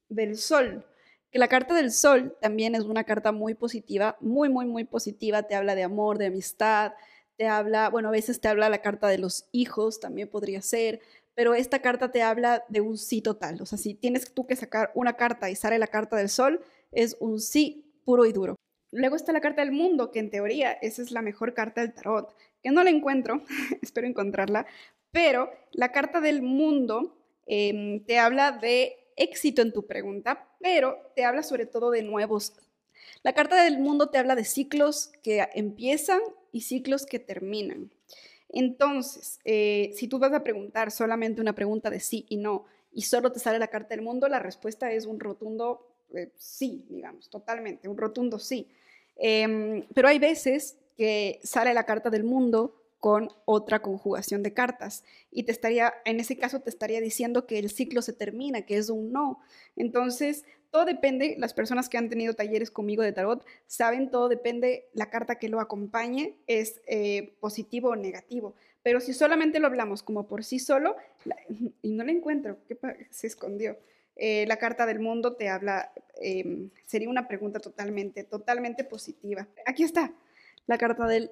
del 0.09 0.37
sol. 0.38 0.85
Que 1.31 1.38
la 1.38 1.48
carta 1.48 1.74
del 1.74 1.92
sol 1.92 2.37
también 2.40 2.74
es 2.74 2.85
una 2.85 3.05
carta 3.05 3.33
muy 3.33 3.55
positiva, 3.55 4.16
muy, 4.20 4.48
muy, 4.48 4.66
muy 4.66 4.85
positiva. 4.85 5.42
Te 5.42 5.55
habla 5.55 5.74
de 5.74 5.83
amor, 5.83 6.16
de 6.16 6.27
amistad, 6.27 6.94
te 7.37 7.47
habla, 7.47 7.88
bueno, 7.88 8.09
a 8.09 8.12
veces 8.12 8.40
te 8.40 8.49
habla 8.49 8.68
la 8.68 8.83
carta 8.83 9.09
de 9.09 9.18
los 9.18 9.47
hijos, 9.53 10.01
también 10.01 10.29
podría 10.29 10.62
ser, 10.62 11.01
pero 11.35 11.55
esta 11.55 11.81
carta 11.81 12.12
te 12.12 12.23
habla 12.23 12.64
de 12.68 12.81
un 12.81 12.97
sí 12.97 13.20
total. 13.20 13.61
O 13.61 13.66
sea, 13.66 13.79
si 13.79 13.94
tienes 13.94 14.33
tú 14.33 14.47
que 14.47 14.57
sacar 14.57 14.90
una 14.94 15.14
carta 15.16 15.51
y 15.51 15.57
sale 15.57 15.79
la 15.79 15.88
carta 15.88 16.16
del 16.16 16.29
sol, 16.29 16.61
es 16.92 17.16
un 17.20 17.40
sí 17.40 17.92
puro 18.05 18.25
y 18.25 18.33
duro. 18.33 18.57
Luego 18.92 19.16
está 19.16 19.33
la 19.33 19.40
carta 19.40 19.62
del 19.62 19.73
mundo, 19.73 20.12
que 20.12 20.20
en 20.20 20.31
teoría 20.31 20.73
esa 20.73 21.03
es 21.03 21.11
la 21.11 21.23
mejor 21.23 21.55
carta 21.55 21.81
del 21.81 21.94
tarot, 21.94 22.35
que 22.62 22.70
no 22.70 22.85
la 22.85 22.90
encuentro, 22.90 23.42
espero 23.83 24.07
encontrarla, 24.07 24.66
pero 25.11 25.51
la 25.73 25.90
carta 25.90 26.20
del 26.20 26.42
mundo 26.42 27.18
em, 27.47 28.05
te 28.05 28.18
habla 28.18 28.53
de 28.53 28.97
éxito 29.16 29.62
en 29.62 29.73
tu 29.73 29.87
pregunta, 29.87 30.49
pero 30.61 30.99
te 31.16 31.25
habla 31.25 31.42
sobre 31.42 31.66
todo 31.66 31.90
de 31.90 32.03
nuevos. 32.03 32.53
La 33.23 33.33
carta 33.33 33.62
del 33.62 33.79
mundo 33.79 34.11
te 34.11 34.18
habla 34.18 34.37
de 34.37 34.44
ciclos 34.44 35.11
que 35.23 35.49
empiezan 35.55 36.20
y 36.55 36.62
ciclos 36.62 37.05
que 37.05 37.19
terminan. 37.19 37.90
Entonces, 38.49 39.40
eh, 39.45 39.90
si 39.95 40.07
tú 40.07 40.19
vas 40.19 40.33
a 40.33 40.45
preguntar 40.45 40.93
solamente 40.93 41.40
una 41.40 41.55
pregunta 41.55 41.90
de 41.90 41.99
sí 41.99 42.25
y 42.29 42.37
no, 42.37 42.64
y 42.93 43.03
solo 43.03 43.33
te 43.33 43.40
sale 43.40 43.59
la 43.59 43.67
carta 43.67 43.88
del 43.95 44.03
mundo, 44.03 44.29
la 44.29 44.38
respuesta 44.38 44.93
es 44.93 45.05
un 45.05 45.19
rotundo 45.19 45.90
eh, 46.14 46.31
sí, 46.37 46.85
digamos, 46.88 47.29
totalmente, 47.29 47.88
un 47.88 47.99
rotundo 47.99 48.38
sí. 48.38 48.69
Em, 49.17 49.85
pero 49.95 50.09
hay 50.09 50.19
veces 50.19 50.77
que 50.97 51.40
sale 51.43 51.75
la 51.75 51.85
carta 51.87 52.09
del 52.09 52.23
mundo 52.23 52.81
con 53.01 53.29
otra 53.45 53.83
conjugación 53.83 54.43
de 54.43 54.55
cartas. 54.55 55.05
Y 55.31 55.43
te 55.43 55.53
estaría, 55.53 55.93
en 56.05 56.21
ese 56.21 56.38
caso, 56.38 56.61
te 56.61 56.71
estaría 56.71 57.01
diciendo 57.01 57.47
que 57.47 57.59
el 57.59 57.71
ciclo 57.71 58.01
se 58.01 58.12
termina, 58.12 58.62
que 58.62 58.77
es 58.77 58.88
un 58.90 59.12
no. 59.12 59.40
Entonces, 59.77 60.45
todo 60.75 60.87
depende, 60.87 61.37
las 61.39 61.55
personas 61.55 61.89
que 61.89 61.99
han 61.99 62.09
tenido 62.09 62.35
talleres 62.35 62.69
conmigo 62.69 63.05
de 63.05 63.13
tarot 63.13 63.47
saben, 63.69 64.11
todo 64.11 64.29
depende, 64.29 64.89
la 64.93 65.09
carta 65.09 65.39
que 65.39 65.49
lo 65.49 65.61
acompañe 65.61 66.35
es 66.49 66.81
eh, 66.89 67.37
positivo 67.39 67.91
o 67.91 67.95
negativo. 67.97 68.57
Pero 68.83 68.99
si 68.99 69.15
solamente 69.15 69.61
lo 69.61 69.69
hablamos 69.69 70.03
como 70.03 70.27
por 70.27 70.43
sí 70.43 70.59
solo, 70.59 70.97
y 71.83 71.93
no 71.93 72.03
la 72.03 72.11
encuentro, 72.11 72.59
¿qué 72.67 72.77
se 73.11 73.29
escondió? 73.29 73.79
Eh, 74.17 74.47
la 74.49 74.57
carta 74.57 74.85
del 74.85 74.99
mundo 74.99 75.37
te 75.37 75.49
habla, 75.49 75.93
em, 76.21 76.71
sería 76.85 77.09
una 77.09 77.29
pregunta 77.29 77.61
totalmente, 77.61 78.25
totalmente 78.25 78.83
positiva. 78.83 79.47
Aquí 79.67 79.85
está, 79.85 80.13
la 80.67 80.77
carta 80.77 81.07
del 81.07 81.31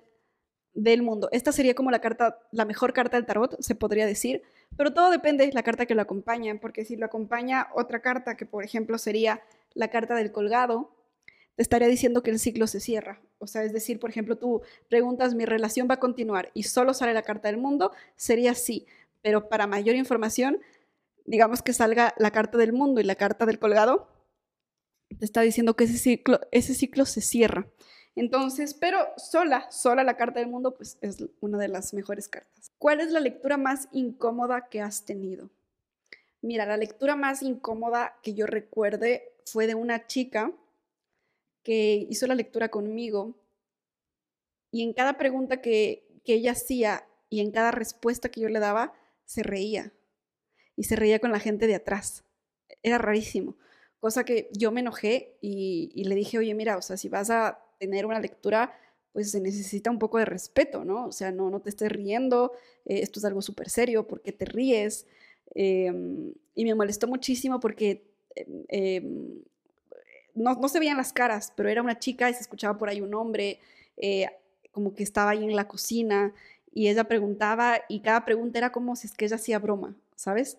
del 0.74 1.02
mundo. 1.02 1.28
Esta 1.32 1.52
sería 1.52 1.74
como 1.74 1.90
la 1.90 2.00
carta, 2.00 2.38
la 2.50 2.64
mejor 2.64 2.92
carta 2.92 3.16
del 3.16 3.26
tarot, 3.26 3.60
se 3.60 3.74
podría 3.74 4.06
decir, 4.06 4.42
pero 4.76 4.92
todo 4.92 5.10
depende 5.10 5.46
de 5.46 5.52
la 5.52 5.62
carta 5.62 5.86
que 5.86 5.94
lo 5.94 6.02
acompaña, 6.02 6.58
porque 6.60 6.84
si 6.84 6.96
lo 6.96 7.06
acompaña 7.06 7.68
otra 7.74 8.00
carta, 8.00 8.36
que 8.36 8.46
por 8.46 8.64
ejemplo 8.64 8.98
sería 8.98 9.42
la 9.74 9.88
carta 9.88 10.14
del 10.14 10.32
colgado, 10.32 10.94
te 11.54 11.62
estaría 11.62 11.88
diciendo 11.88 12.22
que 12.22 12.30
el 12.30 12.38
ciclo 12.38 12.66
se 12.66 12.80
cierra. 12.80 13.20
O 13.38 13.46
sea, 13.46 13.64
es 13.64 13.72
decir, 13.72 13.98
por 13.98 14.10
ejemplo, 14.10 14.38
tú 14.38 14.62
preguntas, 14.88 15.34
¿mi 15.34 15.44
relación 15.44 15.88
va 15.90 15.94
a 15.94 16.00
continuar? 16.00 16.50
Y 16.54 16.62
solo 16.64 16.94
sale 16.94 17.12
la 17.12 17.22
carta 17.22 17.48
del 17.48 17.58
mundo, 17.58 17.92
sería 18.16 18.54
sí. 18.54 18.86
Pero 19.20 19.48
para 19.48 19.66
mayor 19.66 19.96
información, 19.96 20.60
digamos 21.26 21.62
que 21.62 21.72
salga 21.72 22.14
la 22.18 22.30
carta 22.30 22.58
del 22.58 22.72
mundo 22.72 23.00
y 23.00 23.04
la 23.04 23.16
carta 23.16 23.46
del 23.46 23.58
colgado, 23.58 24.08
te 25.18 25.24
está 25.24 25.42
diciendo 25.42 25.76
que 25.76 25.84
ese 25.84 25.98
ciclo, 25.98 26.40
ese 26.52 26.74
ciclo 26.74 27.04
se 27.04 27.20
cierra. 27.20 27.66
Entonces, 28.14 28.74
pero 28.74 28.98
sola, 29.16 29.70
sola 29.70 30.04
la 30.04 30.16
carta 30.16 30.40
del 30.40 30.48
mundo, 30.48 30.74
pues 30.74 30.98
es 31.00 31.24
una 31.40 31.58
de 31.58 31.68
las 31.68 31.94
mejores 31.94 32.28
cartas. 32.28 32.70
¿Cuál 32.78 33.00
es 33.00 33.10
la 33.10 33.20
lectura 33.20 33.56
más 33.56 33.88
incómoda 33.92 34.68
que 34.68 34.80
has 34.80 35.04
tenido? 35.04 35.50
Mira, 36.42 36.66
la 36.66 36.76
lectura 36.76 37.16
más 37.16 37.42
incómoda 37.42 38.18
que 38.22 38.34
yo 38.34 38.46
recuerde 38.46 39.32
fue 39.46 39.66
de 39.66 39.74
una 39.74 40.06
chica 40.06 40.52
que 41.62 42.06
hizo 42.10 42.26
la 42.26 42.34
lectura 42.34 42.68
conmigo 42.68 43.34
y 44.70 44.82
en 44.82 44.92
cada 44.92 45.16
pregunta 45.16 45.60
que, 45.60 46.06
que 46.24 46.34
ella 46.34 46.52
hacía 46.52 47.06
y 47.30 47.40
en 47.40 47.50
cada 47.50 47.70
respuesta 47.70 48.28
que 48.28 48.42
yo 48.42 48.48
le 48.48 48.58
daba, 48.58 48.92
se 49.24 49.42
reía. 49.42 49.92
y 50.76 50.84
se 50.84 50.96
reía 50.96 51.18
con 51.18 51.32
la 51.32 51.38
gente 51.38 51.66
de 51.66 51.74
atrás. 51.74 52.24
Era 52.82 52.98
rarísimo. 52.98 53.56
Cosa 54.00 54.24
que 54.24 54.50
yo 54.52 54.72
me 54.72 54.80
enojé 54.80 55.38
y, 55.40 56.04
le 56.04 56.14
dije, 56.14 56.38
oye, 56.38 56.54
mira, 56.54 56.76
o 56.76 56.82
sea, 56.82 56.96
si 56.96 57.08
vas 57.08 57.30
a 57.30 57.64
tener 57.82 58.06
una 58.06 58.20
lectura, 58.20 58.72
pues 59.12 59.32
se 59.32 59.40
necesita 59.40 59.90
un 59.90 59.98
poco 59.98 60.18
de 60.18 60.24
respeto, 60.24 60.84
¿no? 60.84 61.06
O 61.06 61.12
sea, 61.12 61.32
no, 61.32 61.50
no 61.50 61.60
te 61.60 61.70
estés 61.70 61.90
riendo, 61.90 62.52
eh, 62.86 63.00
esto 63.02 63.18
es 63.18 63.24
algo 63.24 63.42
súper 63.42 63.68
serio, 63.68 64.06
¿por 64.06 64.22
qué 64.22 64.30
te 64.32 64.44
ríes? 64.44 65.06
Em, 65.54 66.32
y 66.54 66.64
me 66.64 66.74
molestó 66.76 67.08
muchísimo 67.08 67.58
porque 67.60 68.04
em, 68.68 69.42
no, 70.34 70.54
no, 70.54 70.68
se 70.68 70.78
veían 70.78 70.96
las 70.96 71.12
caras, 71.12 71.52
pero 71.56 71.68
era 71.68 71.82
una 71.82 71.98
chica 71.98 72.30
y 72.30 72.34
se 72.34 72.40
escuchaba 72.40 72.78
por 72.78 72.88
ahí 72.88 73.00
un 73.00 73.14
hombre, 73.14 73.58
eh, 73.96 74.26
como 74.70 74.94
que 74.94 75.02
estaba 75.02 75.32
ahí 75.32 75.44
en 75.44 75.56
la 75.56 75.66
cocina 75.68 76.32
y 76.72 76.88
ella 76.88 77.04
preguntaba 77.04 77.80
y 77.88 78.00
cada 78.00 78.24
pregunta 78.24 78.58
era 78.58 78.72
como 78.72 78.96
si 78.96 79.08
es 79.08 79.14
que 79.14 79.26
ella 79.26 79.36
hacía 79.36 79.58
broma, 79.58 79.96
¿sabes? 80.16 80.56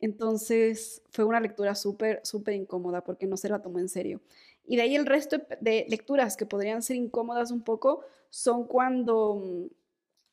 Entonces 0.00 1.02
fue 1.10 1.24
una 1.24 1.40
lectura 1.40 1.74
súper, 1.74 2.20
súper 2.24 2.54
incómoda 2.54 3.02
porque 3.02 3.26
no 3.26 3.36
se 3.38 3.48
la 3.48 3.62
tomó 3.62 3.78
en 3.78 3.88
serio. 3.88 4.20
Y 4.66 4.76
de 4.76 4.82
ahí 4.82 4.96
el 4.96 5.06
resto 5.06 5.38
de 5.60 5.86
lecturas 5.88 6.36
que 6.36 6.46
podrían 6.46 6.82
ser 6.82 6.96
incómodas 6.96 7.50
un 7.50 7.62
poco 7.62 8.04
son 8.30 8.66
cuando 8.66 9.36
mm, 9.36 9.66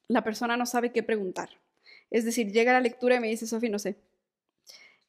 la 0.07 0.23
persona 0.23 0.57
no 0.57 0.65
sabe 0.65 0.91
qué 0.91 1.03
preguntar. 1.03 1.49
Es 2.09 2.25
decir, 2.25 2.51
llega 2.51 2.73
la 2.73 2.81
lectura 2.81 3.15
y 3.15 3.19
me 3.19 3.29
dice, 3.29 3.47
Sofi, 3.47 3.69
no 3.69 3.79
sé. 3.79 3.95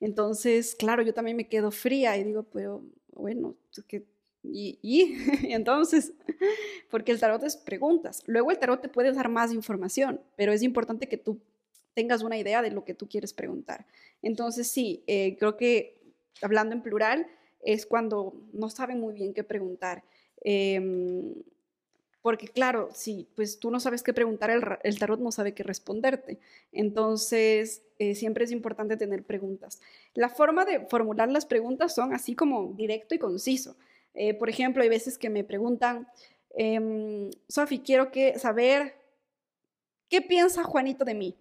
Entonces, 0.01 0.75
claro, 0.75 1.03
yo 1.03 1.15
también 1.15 1.37
me 1.37 1.49
quedo 1.49 1.71
fría 1.71 2.17
y 2.17 2.25
digo, 2.25 2.45
pero 2.45 2.83
bueno, 3.13 3.55
¿qué, 3.87 4.05
y, 4.43 4.79
y, 4.83 5.17
entonces, 5.53 6.13
porque 6.91 7.13
el 7.13 7.21
tarot 7.21 7.43
es 7.45 7.57
preguntas. 7.57 8.23
Luego 8.27 8.51
el 8.51 8.59
tarot 8.59 8.81
te 8.81 8.89
puede 8.89 9.13
dar 9.13 9.29
más 9.29 9.53
información, 9.53 10.21
pero 10.37 10.53
es 10.53 10.63
importante 10.63 11.09
que 11.09 11.19
tú 11.19 11.41
tengas 11.95 12.23
una 12.23 12.39
idea 12.39 12.63
de 12.63 12.71
lo 12.71 12.85
que 12.85 12.95
tú 12.95 13.09
quieres 13.09 13.33
preguntar. 13.33 13.87
Entonces, 14.23 14.69
sí, 14.69 15.05
eh, 15.07 15.37
creo 15.39 15.57
que 15.57 16.01
hablando 16.41 16.75
en 16.75 16.83
plural 16.83 17.27
es 17.63 17.87
cuando 17.87 18.35
no 18.53 18.69
saben 18.71 19.01
muy 19.01 19.15
bien 19.15 19.33
qué 19.33 19.45
preguntar. 19.45 20.05
Em, 20.43 21.35
porque 22.21 22.47
claro, 22.47 22.89
si 22.93 23.29
pues 23.35 23.59
tú 23.59 23.71
no 23.71 23.81
sabes 23.81 24.03
qué 24.03 24.13
preguntar, 24.13 24.51
el, 24.83 24.99
tarot 24.99 25.21
no 25.21 25.33
sabe 25.33 25.55
qué 25.55 25.63
responderte. 25.63 26.39
Entonces, 26.71 27.83
eh, 27.99 28.15
siempre 28.15 28.45
es 28.45 28.53
importante 28.53 28.97
tener 28.97 29.25
preguntas. 29.25 29.81
La 30.15 30.29
forma 30.29 30.65
de 30.65 30.87
formular 30.87 31.31
las 31.31 31.47
preguntas 31.47 31.95
son 31.95 32.15
así 32.15 32.35
como 32.35 32.75
directo 32.75 33.15
y 33.15 33.19
conciso. 33.19 33.77
Eh, 34.15 34.35
por 34.35 34.49
ejemplo, 34.49 34.83
hay 34.83 34.89
veces 34.89 35.19
que 35.19 35.31
me 35.31 35.43
preguntan, 35.43 36.07
eh, 36.57 37.31
Sofi, 37.49 37.81
quiero 37.81 38.11
que 38.13 38.39
saber 38.39 38.95
qué 40.09 40.21
piensa 40.21 40.63
Juanito 40.63 41.05
de 41.05 41.15
mí. 41.15 41.37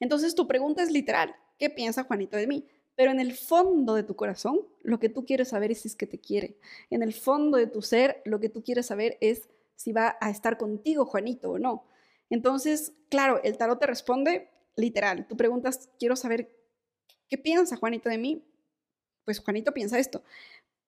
Entonces 0.00 0.34
tu 0.34 0.46
pregunta 0.46 0.82
es 0.82 0.90
literal, 0.90 1.34
¿qué 1.58 1.70
piensa 1.70 2.04
Juanito 2.04 2.36
de 2.36 2.46
mí? 2.46 2.66
Pero 3.02 3.10
en 3.10 3.18
el 3.18 3.34
fondo 3.34 3.96
de 3.96 4.04
tu 4.04 4.14
corazón, 4.14 4.60
lo 4.84 5.00
que 5.00 5.08
tú 5.08 5.24
quieres 5.24 5.48
saber 5.48 5.72
es 5.72 5.80
si 5.80 5.88
es 5.88 5.96
que 5.96 6.06
te 6.06 6.20
quiere. 6.20 6.56
En 6.88 7.02
el 7.02 7.12
fondo 7.12 7.58
de 7.58 7.66
tu 7.66 7.82
ser, 7.82 8.22
lo 8.24 8.38
que 8.38 8.48
tú 8.48 8.62
quieres 8.62 8.86
saber 8.86 9.18
es 9.20 9.48
si 9.74 9.90
va 9.90 10.16
a 10.20 10.30
estar 10.30 10.56
contigo 10.56 11.04
Juanito 11.04 11.50
o 11.50 11.58
no. 11.58 11.84
Entonces, 12.30 12.92
claro, 13.10 13.42
el 13.42 13.58
tarot 13.58 13.80
te 13.80 13.88
responde 13.88 14.50
literal. 14.76 15.26
Tú 15.26 15.36
preguntas, 15.36 15.90
quiero 15.98 16.14
saber 16.14 16.56
qué 17.28 17.38
piensa 17.38 17.74
Juanito 17.74 18.08
de 18.08 18.18
mí. 18.18 18.44
Pues 19.24 19.40
Juanito 19.40 19.74
piensa 19.74 19.98
esto 19.98 20.22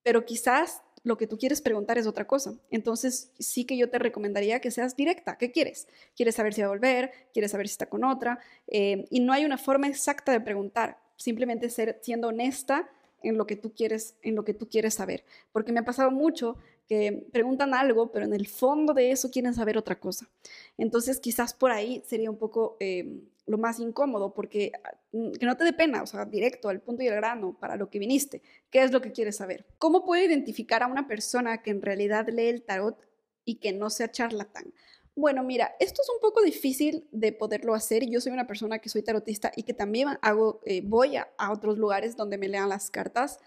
pero 0.04 0.24
quizás 0.24 0.82
lo 1.02 1.16
que 1.18 1.26
tú 1.26 1.36
quieres 1.36 1.60
preguntar 1.60 1.98
es 1.98 2.06
otra 2.06 2.26
cosa. 2.26 2.54
Entonces, 2.70 3.32
sí 3.38 3.64
que 3.64 3.76
yo 3.76 3.90
te 3.90 3.98
recomendaría 3.98 4.60
que 4.60 4.70
seas 4.70 4.96
directa. 4.96 5.36
¿Qué 5.36 5.50
quieres? 5.50 5.88
¿Quieres 6.14 6.36
saber 6.36 6.54
si 6.54 6.60
va 6.60 6.66
a 6.68 6.70
volver? 6.70 7.10
¿Quieres 7.32 7.50
saber 7.50 7.68
si 7.68 7.72
está 7.72 7.86
con 7.86 8.04
otra? 8.04 8.38
Eh, 8.68 9.06
y 9.10 9.20
no 9.20 9.32
hay 9.32 9.44
una 9.44 9.58
forma 9.58 9.88
exacta 9.88 10.30
de 10.32 10.40
preguntar. 10.40 10.98
Simplemente 11.16 11.70
ser, 11.70 11.98
siendo 12.02 12.28
honesta 12.28 12.90
en 13.22 13.38
lo 13.38 13.46
que 13.46 13.56
tú 13.56 13.72
quieres, 13.74 14.16
en 14.22 14.34
lo 14.34 14.44
que 14.44 14.54
tú 14.54 14.68
quieres 14.68 14.94
saber. 14.94 15.24
Porque 15.52 15.72
me 15.72 15.80
ha 15.80 15.84
pasado 15.84 16.10
mucho 16.10 16.56
que 16.86 17.26
preguntan 17.32 17.74
algo, 17.74 18.12
pero 18.12 18.26
en 18.26 18.34
el 18.34 18.46
fondo 18.46 18.92
de 18.92 19.10
eso 19.10 19.30
quieren 19.30 19.54
saber 19.54 19.78
otra 19.78 19.98
cosa. 19.98 20.28
Entonces, 20.76 21.18
quizás 21.18 21.54
por 21.54 21.70
ahí 21.70 22.02
sería 22.06 22.30
un 22.30 22.36
poco 22.36 22.76
eh, 22.80 23.22
lo 23.46 23.58
más 23.58 23.80
incómodo, 23.80 24.34
porque 24.34 24.72
mm, 25.12 25.32
que 25.32 25.46
no 25.46 25.56
te 25.56 25.64
dé 25.64 25.72
pena, 25.72 26.02
o 26.02 26.06
sea, 26.06 26.24
directo 26.24 26.68
al 26.68 26.80
punto 26.80 27.02
y 27.02 27.08
al 27.08 27.16
grano 27.16 27.56
para 27.58 27.76
lo 27.76 27.88
que 27.88 27.98
viniste. 27.98 28.42
¿Qué 28.70 28.82
es 28.82 28.92
lo 28.92 29.00
que 29.00 29.12
quieres 29.12 29.36
saber? 29.36 29.66
¿Cómo 29.78 30.04
puedo 30.04 30.22
identificar 30.24 30.82
a 30.82 30.86
una 30.86 31.06
persona 31.08 31.62
que 31.62 31.70
en 31.70 31.82
realidad 31.82 32.28
lee 32.28 32.48
el 32.48 32.62
tarot 32.62 32.98
y 33.44 33.56
que 33.56 33.72
no 33.72 33.90
sea 33.90 34.10
charlatán? 34.10 34.72
Bueno, 35.16 35.44
mira, 35.44 35.76
esto 35.78 36.02
es 36.02 36.08
un 36.10 36.20
poco 36.20 36.42
difícil 36.42 37.06
de 37.12 37.32
poderlo 37.32 37.74
hacer. 37.74 38.04
Yo 38.06 38.20
soy 38.20 38.32
una 38.32 38.48
persona 38.48 38.80
que 38.80 38.88
soy 38.88 39.02
tarotista 39.02 39.52
y 39.54 39.62
que 39.62 39.72
también 39.72 40.08
hago, 40.22 40.60
eh, 40.66 40.82
voy 40.84 41.16
a, 41.16 41.28
otros 41.52 41.78
lugares 41.78 42.16
donde 42.16 42.36
me 42.36 42.48
lean 42.48 42.68
las 42.68 42.90
cartas. 42.90 43.38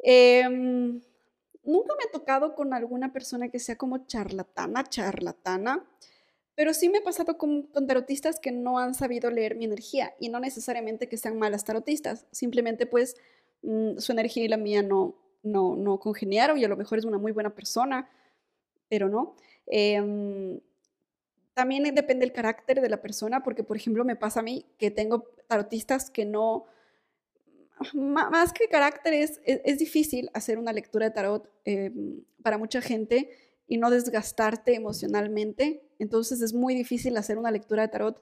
Em, 0.00 1.00
nunca 1.64 1.94
me 1.96 2.04
ha 2.06 2.12
tocado 2.12 2.54
con 2.54 2.74
alguna 2.74 3.12
persona 3.12 3.48
que 3.48 3.58
sea 3.58 3.76
como 3.76 4.06
charlatana, 4.06 4.84
charlatana. 4.84 5.86
Pero 6.54 6.74
sí 6.74 6.88
me 6.90 6.98
ha 6.98 7.02
pasado 7.02 7.38
con, 7.38 7.70
tarotistas 7.86 8.38
que 8.38 8.52
no 8.52 8.78
han 8.78 8.94
sabido 8.94 9.30
leer 9.30 9.56
mi 9.56 9.64
energía 9.64 10.14
y 10.20 10.28
no 10.28 10.38
necesariamente 10.38 11.08
que 11.08 11.16
sean 11.16 11.38
malas 11.38 11.64
tarotistas, 11.64 12.26
simplemente 12.30 12.86
pues 12.86 13.16
mm, 13.62 13.98
su 13.98 14.12
energía 14.12 14.44
y 14.44 14.48
la 14.48 14.56
mía 14.58 14.82
no, 14.82 15.16
no, 15.42 15.76
no 15.76 15.98
congeniaron 15.98 16.58
y 16.58 16.64
a 16.64 16.68
lo 16.68 16.76
mejor 16.76 16.98
es 16.98 17.04
una 17.06 17.18
muy 17.18 17.32
buena 17.32 17.54
persona, 17.54 18.08
pero 18.88 19.08
no. 19.08 19.36
Em, 19.66 20.60
también 21.54 21.82
depende 21.94 22.26
del 22.26 22.32
carácter 22.32 22.80
de 22.80 22.88
la 22.88 23.00
persona, 23.00 23.42
porque 23.42 23.64
por 23.64 23.76
ejemplo 23.76 24.04
me 24.04 24.16
pasa 24.16 24.40
a 24.40 24.42
mí 24.42 24.66
que 24.78 24.90
tengo 24.90 25.30
tarotistas 25.46 26.10
que 26.10 26.24
no, 26.24 26.66
más 27.94 28.52
que 28.52 28.68
carácter 28.68 29.14
es, 29.14 29.40
es, 29.44 29.78
difícil 29.78 30.30
hacer 30.34 30.58
una 30.58 30.72
lectura 30.72 31.06
de 31.06 31.12
tarot 31.12 31.50
em, 31.64 32.22
para 32.42 32.58
mucha 32.58 32.80
gente 32.80 33.30
y 33.66 33.78
no 33.78 33.90
desgastarte 33.90 34.74
emocionalmente. 34.74 35.82
Entonces 35.98 36.40
es 36.42 36.52
muy 36.52 36.74
difícil 36.74 37.16
hacer 37.16 37.38
una 37.38 37.50
lectura 37.50 37.82
de 37.82 37.88
tarot 37.88 38.20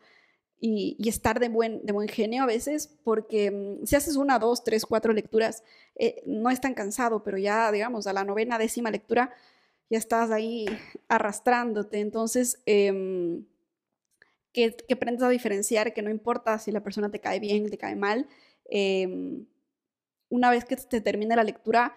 y, 0.61 0.97
estar 1.09 1.41
de 1.41 1.49
buen, 1.49 1.85
de 1.85 1.93
buen 1.93 2.09
genio 2.09 2.45
a 2.45 2.47
veces, 2.47 2.87
porque 3.03 3.51
mm, 3.51 3.85
si 3.85 3.97
haces 3.97 4.17
una, 4.17 4.39
dos, 4.39 4.63
tres, 4.63 4.87
cuatro 4.87 5.13
lecturas, 5.13 5.65
eh, 5.97 6.23
no 6.25 6.51
es 6.51 6.61
tan 6.61 6.75
cansado, 6.75 7.25
pero 7.25 7.37
ya, 7.37 7.73
digamos, 7.73 8.07
a 8.07 8.13
la 8.13 8.25
novena, 8.25 8.59
décima 8.59 8.91
lectura, 8.91 9.35
ya 9.93 9.99
estás 9.99 10.31
ahí 10.31 10.65
arrastrándote. 11.09 12.01
Entonces, 12.01 12.63
em, 12.65 13.45
que, 14.55 14.75
aprendas 14.91 15.25
a 15.25 15.29
diferenciar, 15.29 15.93
que 15.93 16.01
no 16.01 16.09
importa 16.09 16.59
si 16.59 16.73
la 16.73 16.83
persona 16.83 17.11
te 17.11 17.21
cae 17.21 17.41
bien, 17.41 17.69
te 17.69 17.77
cae 17.77 17.95
mal. 17.95 18.27
Em, 18.71 19.45
una 20.31 20.51
vez 20.51 20.65
que 20.65 20.77
te 20.77 21.03
termine 21.03 21.37
la 21.37 21.45
lectura, 21.45 21.95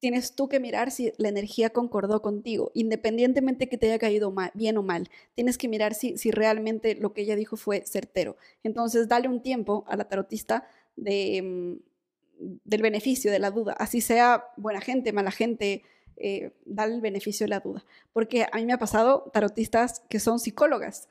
tienes 0.00 0.34
tú 0.34 0.48
que 0.48 0.58
mirar 0.58 0.90
si 0.90 1.12
la 1.18 1.28
energía 1.28 1.68
concordó 1.68 2.22
contigo, 2.22 2.70
independientemente 2.72 3.68
que 3.68 3.76
te 3.76 3.88
haya 3.88 3.98
caído 3.98 4.34
bien 4.54 4.78
o 4.78 4.82
mal. 4.82 5.10
Tienes 5.34 5.58
que 5.58 5.68
mirar 5.68 5.92
si, 5.92 6.16
si 6.16 6.30
realmente 6.30 6.94
lo 6.94 7.12
que 7.12 7.20
ella 7.22 7.36
dijo 7.36 7.58
fue 7.58 7.84
certero. 7.84 8.38
Entonces, 8.62 9.06
dale 9.06 9.28
un 9.28 9.42
tiempo 9.42 9.84
a 9.86 9.96
la 9.96 10.08
tarotista 10.08 10.66
de, 10.96 11.42
mm, 11.42 12.60
del 12.64 12.82
beneficio 12.82 13.30
de 13.30 13.38
la 13.38 13.50
duda, 13.50 13.74
así 13.74 14.00
sea 14.00 14.46
buena 14.56 14.80
gente, 14.80 15.12
mala 15.12 15.30
gente, 15.30 15.82
eh, 16.16 16.52
el 16.66 17.00
beneficio 17.00 17.44
de 17.44 17.50
la 17.50 17.60
duda. 17.60 17.84
Porque 18.12 18.46
a 18.50 18.56
mí 18.56 18.66
me 18.66 18.72
ha 18.72 18.78
pasado 18.78 19.30
tarotistas 19.32 20.00
que 20.08 20.20
son 20.20 20.38
psicólogas 20.38 21.08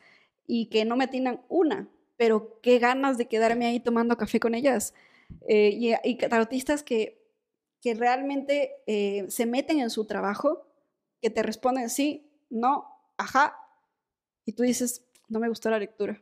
y 0.47 0.67
que 0.67 0.85
no 0.85 0.95
me 0.95 1.05
atinan 1.05 1.41
una, 1.49 1.87
pero 2.17 2.59
qué 2.61 2.79
ganas 2.79 3.17
de 3.17 3.27
quedarme 3.27 3.65
ahí 3.65 3.79
tomando 3.79 4.17
café 4.17 4.39
con 4.39 4.55
ellas. 4.55 4.93
Eh, 5.47 5.97
y 6.03 6.15
tarotistas 6.15 6.83
que 6.83 7.21
que 7.81 7.95
realmente 7.95 8.75
eh, 8.85 9.25
se 9.29 9.45
meten 9.45 9.79
en 9.79 9.89
su 9.89 10.05
trabajo, 10.05 10.67
que 11.19 11.29
te 11.29 11.43
responden 11.43 11.89
sí, 11.89 12.31
no, 12.49 12.85
ajá, 13.17 13.57
y 14.45 14.53
tú 14.53 14.63
dices, 14.63 15.03
no 15.27 15.39
me 15.39 15.49
gustó 15.49 15.69
la 15.69 15.79
lectura, 15.79 16.21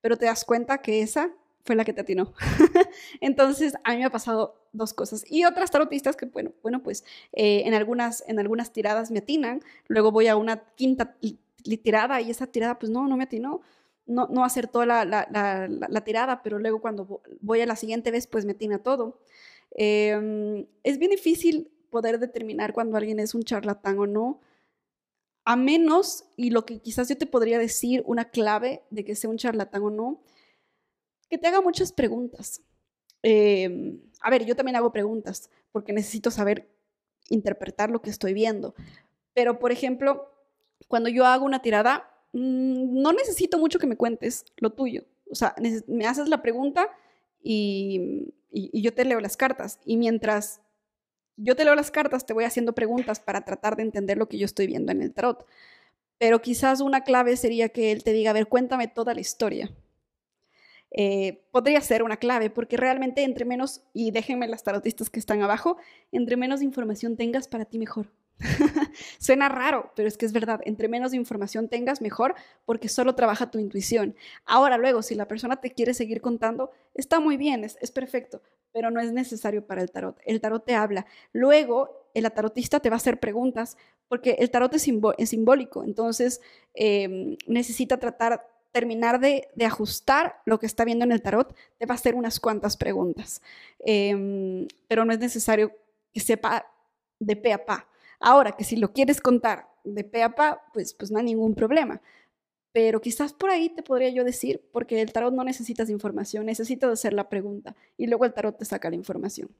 pero 0.00 0.16
te 0.16 0.26
das 0.26 0.44
cuenta 0.44 0.82
que 0.82 1.00
esa 1.00 1.32
fue 1.64 1.76
la 1.76 1.84
que 1.84 1.92
te 1.92 2.00
atinó. 2.00 2.32
Entonces, 3.20 3.74
a 3.84 3.92
mí 3.92 3.98
me 3.98 4.04
ha 4.04 4.10
pasado 4.10 4.56
dos 4.72 4.94
cosas. 4.94 5.24
Y 5.30 5.44
otras 5.44 5.70
tarotistas 5.70 6.16
que, 6.16 6.26
bueno, 6.26 6.52
bueno 6.62 6.82
pues 6.82 7.04
eh, 7.32 7.62
en, 7.64 7.74
algunas, 7.74 8.24
en 8.26 8.38
algunas 8.38 8.72
tiradas 8.72 9.10
me 9.10 9.20
atinan, 9.20 9.62
luego 9.88 10.10
voy 10.10 10.28
a 10.28 10.36
una 10.36 10.64
quinta 10.74 11.16
tirada 11.82 12.20
y 12.20 12.30
esa 12.30 12.46
tirada, 12.46 12.78
pues 12.78 12.90
no, 12.90 13.06
no 13.06 13.16
me 13.16 13.24
atinó. 13.24 13.60
No, 14.04 14.26
no 14.26 14.44
acertó 14.44 14.84
la, 14.84 15.04
la, 15.04 15.28
la, 15.30 16.00
tirada, 16.04 16.42
pero 16.42 16.58
luego 16.58 16.80
cuando 16.80 17.22
voy 17.40 17.60
a 17.60 17.66
la 17.66 17.76
siguiente 17.76 18.10
vez, 18.10 18.26
pues 18.26 18.44
me 18.44 18.52
atina 18.52 18.82
todo. 18.82 19.20
Em, 19.70 20.66
es 20.82 20.98
bien 20.98 21.12
difícil 21.12 21.70
poder 21.88 22.18
determinar 22.18 22.72
cuando 22.72 22.96
alguien 22.96 23.20
es 23.20 23.32
un 23.32 23.44
charlatán 23.44 23.98
o 24.00 24.08
no, 24.08 24.40
a 25.44 25.56
menos, 25.56 26.24
y 26.36 26.50
lo 26.50 26.66
que 26.66 26.80
quizás 26.80 27.08
yo 27.08 27.16
te 27.16 27.26
podría 27.26 27.58
decir, 27.58 28.02
una 28.06 28.30
clave 28.30 28.82
de 28.90 29.04
que 29.04 29.14
sea 29.14 29.30
un 29.30 29.38
charlatán 29.38 29.82
o 29.82 29.90
no, 29.90 30.20
que 31.32 31.38
te 31.38 31.48
haga 31.48 31.62
muchas 31.62 31.92
preguntas. 31.92 32.60
Em, 33.22 34.02
a 34.20 34.28
ver, 34.28 34.44
yo 34.44 34.54
también 34.54 34.76
hago 34.76 34.92
preguntas 34.92 35.48
porque 35.72 35.94
necesito 35.94 36.30
saber 36.30 36.68
interpretar 37.30 37.88
lo 37.88 38.02
que 38.02 38.10
estoy 38.10 38.34
viendo. 38.34 38.74
Pero, 39.32 39.58
por 39.58 39.72
ejemplo, 39.72 40.30
cuando 40.88 41.08
yo 41.08 41.24
hago 41.24 41.46
una 41.46 41.62
tirada, 41.62 42.06
mm, 42.34 43.00
no 43.00 43.14
necesito 43.14 43.58
mucho 43.58 43.78
que 43.78 43.86
me 43.86 43.96
cuentes 43.96 44.44
lo 44.58 44.74
tuyo. 44.74 45.06
O 45.30 45.34
sea, 45.34 45.54
me 45.86 46.06
haces 46.06 46.28
la 46.28 46.42
pregunta 46.42 46.90
y, 47.42 48.34
y 48.50 48.82
yo 48.82 48.92
te 48.92 49.06
leo 49.06 49.18
las 49.18 49.38
cartas. 49.38 49.80
Y 49.86 49.96
mientras 49.96 50.60
yo 51.38 51.56
te 51.56 51.64
leo 51.64 51.74
las 51.74 51.90
cartas, 51.90 52.26
te 52.26 52.34
voy 52.34 52.44
haciendo 52.44 52.74
preguntas 52.74 53.20
para 53.20 53.46
tratar 53.46 53.76
de 53.76 53.84
entender 53.84 54.18
lo 54.18 54.28
que 54.28 54.36
yo 54.36 54.44
estoy 54.44 54.66
viendo 54.66 54.92
en 54.92 55.00
el 55.00 55.14
tarot. 55.14 55.46
Pero 56.18 56.42
quizás 56.42 56.82
una 56.82 57.04
clave 57.04 57.38
sería 57.38 57.70
que 57.70 57.90
él 57.90 58.04
te 58.04 58.12
diga, 58.12 58.32
a 58.32 58.34
ver, 58.34 58.48
cuéntame 58.48 58.86
toda 58.86 59.14
la 59.14 59.22
historia. 59.22 59.74
Eh, 60.94 61.44
podría 61.50 61.80
ser 61.80 62.02
una 62.02 62.18
clave, 62.18 62.50
porque 62.50 62.76
realmente 62.76 63.24
entre 63.24 63.44
menos, 63.44 63.82
y 63.94 64.10
déjenme 64.10 64.46
las 64.46 64.62
tarotistas 64.62 65.08
que 65.10 65.18
están 65.18 65.42
abajo, 65.42 65.78
entre 66.12 66.36
menos 66.36 66.62
información 66.62 67.16
tengas, 67.16 67.48
para 67.48 67.64
ti 67.64 67.78
mejor. 67.78 68.08
Suena 69.18 69.48
raro, 69.48 69.92
pero 69.94 70.08
es 70.08 70.16
que 70.16 70.26
es 70.26 70.32
verdad, 70.32 70.60
entre 70.64 70.88
menos 70.88 71.14
información 71.14 71.68
tengas, 71.68 72.00
mejor, 72.00 72.34
porque 72.64 72.88
solo 72.88 73.14
trabaja 73.14 73.50
tu 73.50 73.58
intuición. 73.58 74.16
Ahora, 74.44 74.78
luego, 74.78 75.02
si 75.02 75.14
la 75.14 75.28
persona 75.28 75.60
te 75.60 75.70
quiere 75.70 75.94
seguir 75.94 76.20
contando, 76.20 76.70
está 76.94 77.20
muy 77.20 77.36
bien, 77.36 77.64
es, 77.64 77.90
perfecto, 77.90 78.42
pero 78.72 78.90
no 78.90 79.00
es 79.00 79.12
necesario 79.12 79.66
para 79.66 79.82
el 79.82 79.90
tarot. 79.90 80.18
El 80.24 80.40
tarot 80.40 80.64
te 80.64 80.74
habla. 80.74 81.06
Luego, 81.32 82.10
el 82.14 82.30
tarotista 82.32 82.80
te 82.80 82.90
va 82.90 82.96
a 82.96 82.98
hacer 82.98 83.20
preguntas, 83.20 83.76
porque 84.08 84.36
el 84.38 84.50
tarot 84.50 84.74
es, 84.74 84.82
simbólico, 84.82 85.84
entonces 85.84 86.40
em, 86.74 87.36
necesita 87.46 87.98
tratar 87.98 88.46
terminar 88.72 89.20
de, 89.20 89.48
ajustar 89.64 90.40
lo 90.46 90.58
que 90.58 90.66
está 90.66 90.84
viendo 90.84 91.04
en 91.04 91.12
el 91.12 91.22
tarot, 91.22 91.54
te 91.78 91.86
va 91.86 91.94
a 91.94 91.96
hacer 91.96 92.14
unas 92.14 92.40
cuantas 92.40 92.76
preguntas. 92.76 93.42
Em, 93.78 94.66
pero 94.88 95.04
no 95.04 95.12
es 95.12 95.18
necesario 95.18 95.72
que 96.12 96.20
sepa 96.20 96.66
de 97.20 97.36
pe 97.36 97.52
a 97.52 97.64
pa. 97.64 97.86
Ahora, 98.18 98.52
que 98.52 98.64
si 98.64 98.76
lo 98.76 98.92
quieres 98.92 99.20
contar 99.20 99.68
de 99.84 100.04
pe 100.04 100.22
a 100.22 100.34
pa, 100.34 100.62
pues, 100.72 100.94
pues 100.94 101.10
no 101.10 101.18
hay 101.18 101.24
ningún 101.24 101.54
problema. 101.54 102.00
Pero 102.72 103.00
quizás 103.00 103.34
por 103.34 103.50
ahí 103.50 103.68
te 103.68 103.82
podría 103.82 104.08
yo 104.10 104.24
decir, 104.24 104.66
porque 104.72 105.00
el 105.02 105.12
tarot 105.12 105.34
no 105.34 105.44
necesitas 105.44 105.90
información, 105.90 106.46
necesitas 106.46 106.90
hacer 106.90 107.12
la 107.12 107.28
pregunta 107.28 107.76
y 107.98 108.06
luego 108.06 108.24
el 108.24 108.32
tarot 108.32 108.56
te 108.56 108.64
saca 108.64 108.88
la 108.88 108.96
información. 108.96 109.50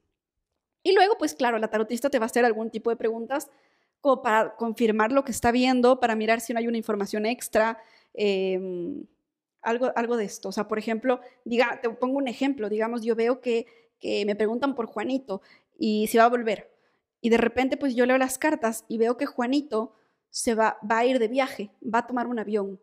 Y 0.83 0.95
luego, 0.95 1.17
pues 1.19 1.35
claro, 1.35 1.59
la 1.59 1.69
tarotista 1.69 2.11
te 2.11 2.19
va 2.19 2.25
a 2.25 2.27
hacer 2.27 2.45
algún 2.45 2.71
tipo 2.71 2.91
de 2.91 2.97
preguntas 2.97 3.51
como 4.01 4.23
para 4.23 4.57
confirmar 4.57 5.13
lo 5.13 5.25
que 5.25 5.31
está 5.31 5.53
viendo, 5.53 6.01
para 6.01 6.17
mirar 6.17 6.41
si 6.41 6.53
no 6.53 6.59
hay 6.59 6.67
una 6.67 6.79
información 6.79 7.25
extra, 7.25 7.79
Em, 8.15 9.07
algo, 9.63 9.93
algo 9.95 10.17
de 10.17 10.25
esto. 10.25 10.49
O 10.49 10.53
sea, 10.53 10.69
por 10.69 10.79
ejemplo, 10.79 11.21
diga, 11.45 11.81
te 11.81 11.89
pongo 11.91 12.19
un 12.19 12.29
ejemplo, 12.29 12.69
digamos, 12.69 13.03
yo 13.03 13.15
veo 13.15 13.41
que, 13.41 13.67
que 13.99 14.25
me 14.27 14.37
preguntan 14.37 14.75
por 14.75 14.87
Juanito 14.87 15.43
y 15.79 16.07
si 16.09 16.19
va 16.19 16.25
a 16.25 16.29
volver. 16.29 16.71
Y 17.21 17.31
de 17.31 17.39
repente, 17.39 17.77
pues 17.77 17.95
yo 17.95 18.05
leo 18.05 18.19
las 18.19 18.39
cartas 18.39 18.85
y 18.89 18.99
veo 18.99 19.17
que 19.17 19.27
Juanito 19.27 19.95
se 20.31 20.55
va, 20.55 20.79
va 20.89 20.99
a 20.99 21.07
ir 21.07 21.19
de 21.19 21.29
viaje, 21.29 21.71
va 21.83 22.01
a 22.01 22.07
tomar 22.07 22.27
un 22.27 22.39
avión. 22.39 22.81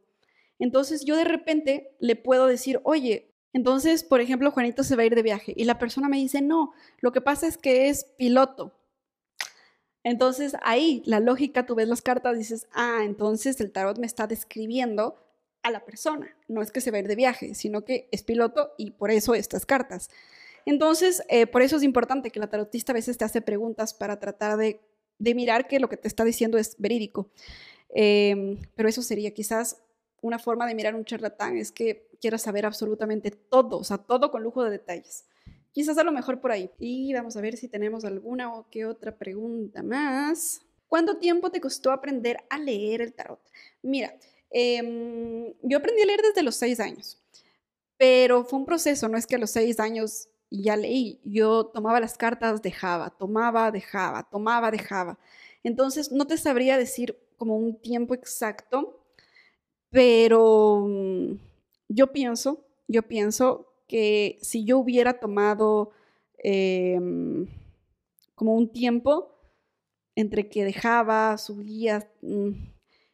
Entonces 0.60 1.04
yo 1.04 1.16
de 1.16 1.24
repente 1.26 1.96
le 2.00 2.16
puedo 2.16 2.48
decir, 2.48 2.80
oye, 2.84 3.34
entonces, 3.54 4.04
por 4.04 4.22
ejemplo, 4.22 4.52
Juanito 4.52 4.84
se 4.84 4.96
va 4.96 5.04
a 5.04 5.06
ir 5.06 5.16
de 5.16 5.24
viaje 5.24 5.54
y 5.56 5.64
la 5.64 5.80
persona 5.80 6.08
me 6.08 6.18
dice, 6.18 6.42
no, 6.42 6.72
lo 7.00 7.12
que 7.12 7.22
pasa 7.22 7.48
es 7.48 7.58
que 7.58 7.90
es 7.90 8.06
piloto. 8.18 8.79
Entonces 10.04 10.56
ahí 10.62 11.04
la 11.06 11.20
lógica, 11.20 11.66
tú 11.66 11.76
ves 11.76 11.88
las 11.88 12.02
cartas, 12.02 12.38
dices, 12.38 12.68
ah, 12.74 13.02
entonces 13.04 13.60
el 13.60 13.72
tarot 13.72 13.98
me 13.98 14.08
está 14.08 14.28
describiendo 14.28 15.18
a 15.64 15.72
la 15.72 15.84
persona, 15.84 16.36
no 16.48 16.62
es 16.62 16.72
que 16.72 16.82
se 16.82 16.92
va 16.92 16.98
a 16.98 17.00
ir 17.02 17.08
de 17.08 17.16
viaje, 17.16 17.54
sino 17.54 17.84
que 17.84 18.08
es 18.12 18.24
piloto 18.24 18.72
y 18.78 18.92
por 18.92 19.12
eso 19.12 19.34
estas 19.34 19.66
cartas. 19.66 20.10
Entonces, 20.66 21.24
eh, 21.30 21.48
por 21.48 21.62
eso 21.62 21.78
es 21.78 21.84
importante 21.84 22.32
que 22.32 22.40
la 22.40 22.50
tarotista 22.50 22.92
a 22.92 22.96
veces 22.96 23.18
te 23.18 23.26
hace 23.26 23.42
preguntas 23.42 23.94
para 23.94 24.20
tratar 24.20 24.58
de, 24.58 24.80
mirar 25.20 25.68
que 25.68 25.80
lo 25.80 25.90
que 25.90 25.98
te 25.98 26.08
está 26.08 26.24
diciendo 26.24 26.58
es 26.58 26.76
verídico. 26.78 27.30
Em, 27.90 28.58
pero 28.76 28.88
eso 28.88 29.02
sería 29.02 29.34
quizás 29.34 29.82
una 30.22 30.40
forma 30.40 30.68
de 30.68 30.76
mirar 30.76 30.96
un 30.96 31.06
charlatán, 31.06 31.58
es 31.58 31.72
que 31.72 32.10
quieras 32.22 32.42
saber 32.42 32.66
absolutamente 32.66 33.32
todo, 33.32 33.78
o 33.80 33.84
sea, 33.84 33.98
todo 33.98 34.32
con 34.32 34.44
lujo 34.44 34.64
de 34.64 34.72
detalles. 34.72 35.26
Quizás 35.72 35.98
a 35.98 36.04
lo 36.04 36.12
mejor 36.12 36.42
por 36.42 36.52
ahí. 36.52 36.72
Y 36.80 37.14
vamos 37.14 37.38
a 37.38 37.42
ver 37.42 37.58
si 37.58 37.68
tenemos 37.68 38.06
alguna 38.06 38.54
o 38.54 38.70
qué 38.70 38.86
otra 38.86 39.18
pregunta 39.18 39.84
más. 39.84 40.62
¿Cuánto 40.88 41.18
tiempo 41.18 41.52
te 41.52 41.62
costó 41.62 41.92
aprender 41.92 42.44
a 42.50 42.58
leer 42.58 43.02
el 43.02 43.14
tarot? 43.14 43.40
Mira, 43.84 44.14
em, 44.50 45.54
yo 45.62 45.78
aprendí 45.78 46.02
a 46.02 46.06
leer 46.06 46.22
desde 46.22 46.42
los 46.42 46.56
seis 46.56 46.80
años, 46.80 47.22
pero 47.98 48.44
fue 48.44 48.60
un 48.60 48.66
proceso, 48.66 49.08
no 49.08 49.18
es 49.18 49.28
que 49.28 49.36
a 49.36 49.40
los 49.40 49.52
seis 49.52 49.80
años 49.80 50.30
ya 50.50 50.76
leí, 50.76 51.22
yo 51.24 51.66
tomaba 51.68 52.00
las 52.00 52.18
cartas, 52.18 52.62
dejaba, 52.64 53.12
tomaba, 53.12 53.72
dejaba, 53.72 54.24
tomaba, 54.30 54.72
dejaba. 54.72 55.20
Entonces, 55.64 56.12
no 56.12 56.26
te 56.26 56.38
sabría 56.38 56.78
decir 56.78 57.18
como 57.38 57.56
un 57.58 57.80
tiempo 57.80 58.16
exacto, 58.16 59.06
pero 59.92 60.86
mm, 60.88 61.34
yo 61.90 62.12
pienso, 62.12 62.66
yo 62.88 63.04
pienso 63.04 63.69
que 63.90 64.38
si 64.42 64.64
yo 64.64 64.78
hubiera 64.78 65.20
tomado 65.20 65.92
em, 66.38 67.48
como 68.36 68.54
un 68.54 68.72
tiempo 68.72 69.36
entre 70.16 70.48
que 70.48 70.64
dejaba, 70.64 71.38
subía, 71.38 72.10
mm, 72.22 72.52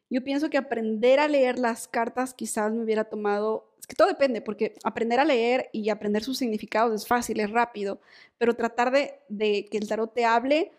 yo 0.10 0.24
pienso 0.24 0.50
que 0.50 0.58
aprender 0.58 1.20
a 1.20 1.28
leer 1.28 1.58
las 1.58 1.88
cartas 1.88 2.34
quizás 2.34 2.72
me 2.74 2.84
hubiera 2.84 3.06
tomado, 3.06 3.74
es 3.80 3.88
que 3.88 3.96
todo 3.96 4.10
depende, 4.10 4.42
porque 4.42 4.76
aprender 4.84 5.20
a 5.20 5.26
leer 5.26 5.70
y 5.72 5.90
aprender 5.90 6.24
sus 6.24 6.38
significados 6.38 6.94
es 6.94 7.08
fácil, 7.08 7.40
es 7.40 7.50
rápido, 7.50 8.02
pero 8.38 8.56
tratar 8.56 8.92
de, 8.92 9.16
de 9.30 9.66
que 9.72 9.78
el 9.78 9.88
tarot 9.88 10.14
te 10.14 10.26
hable, 10.26 10.72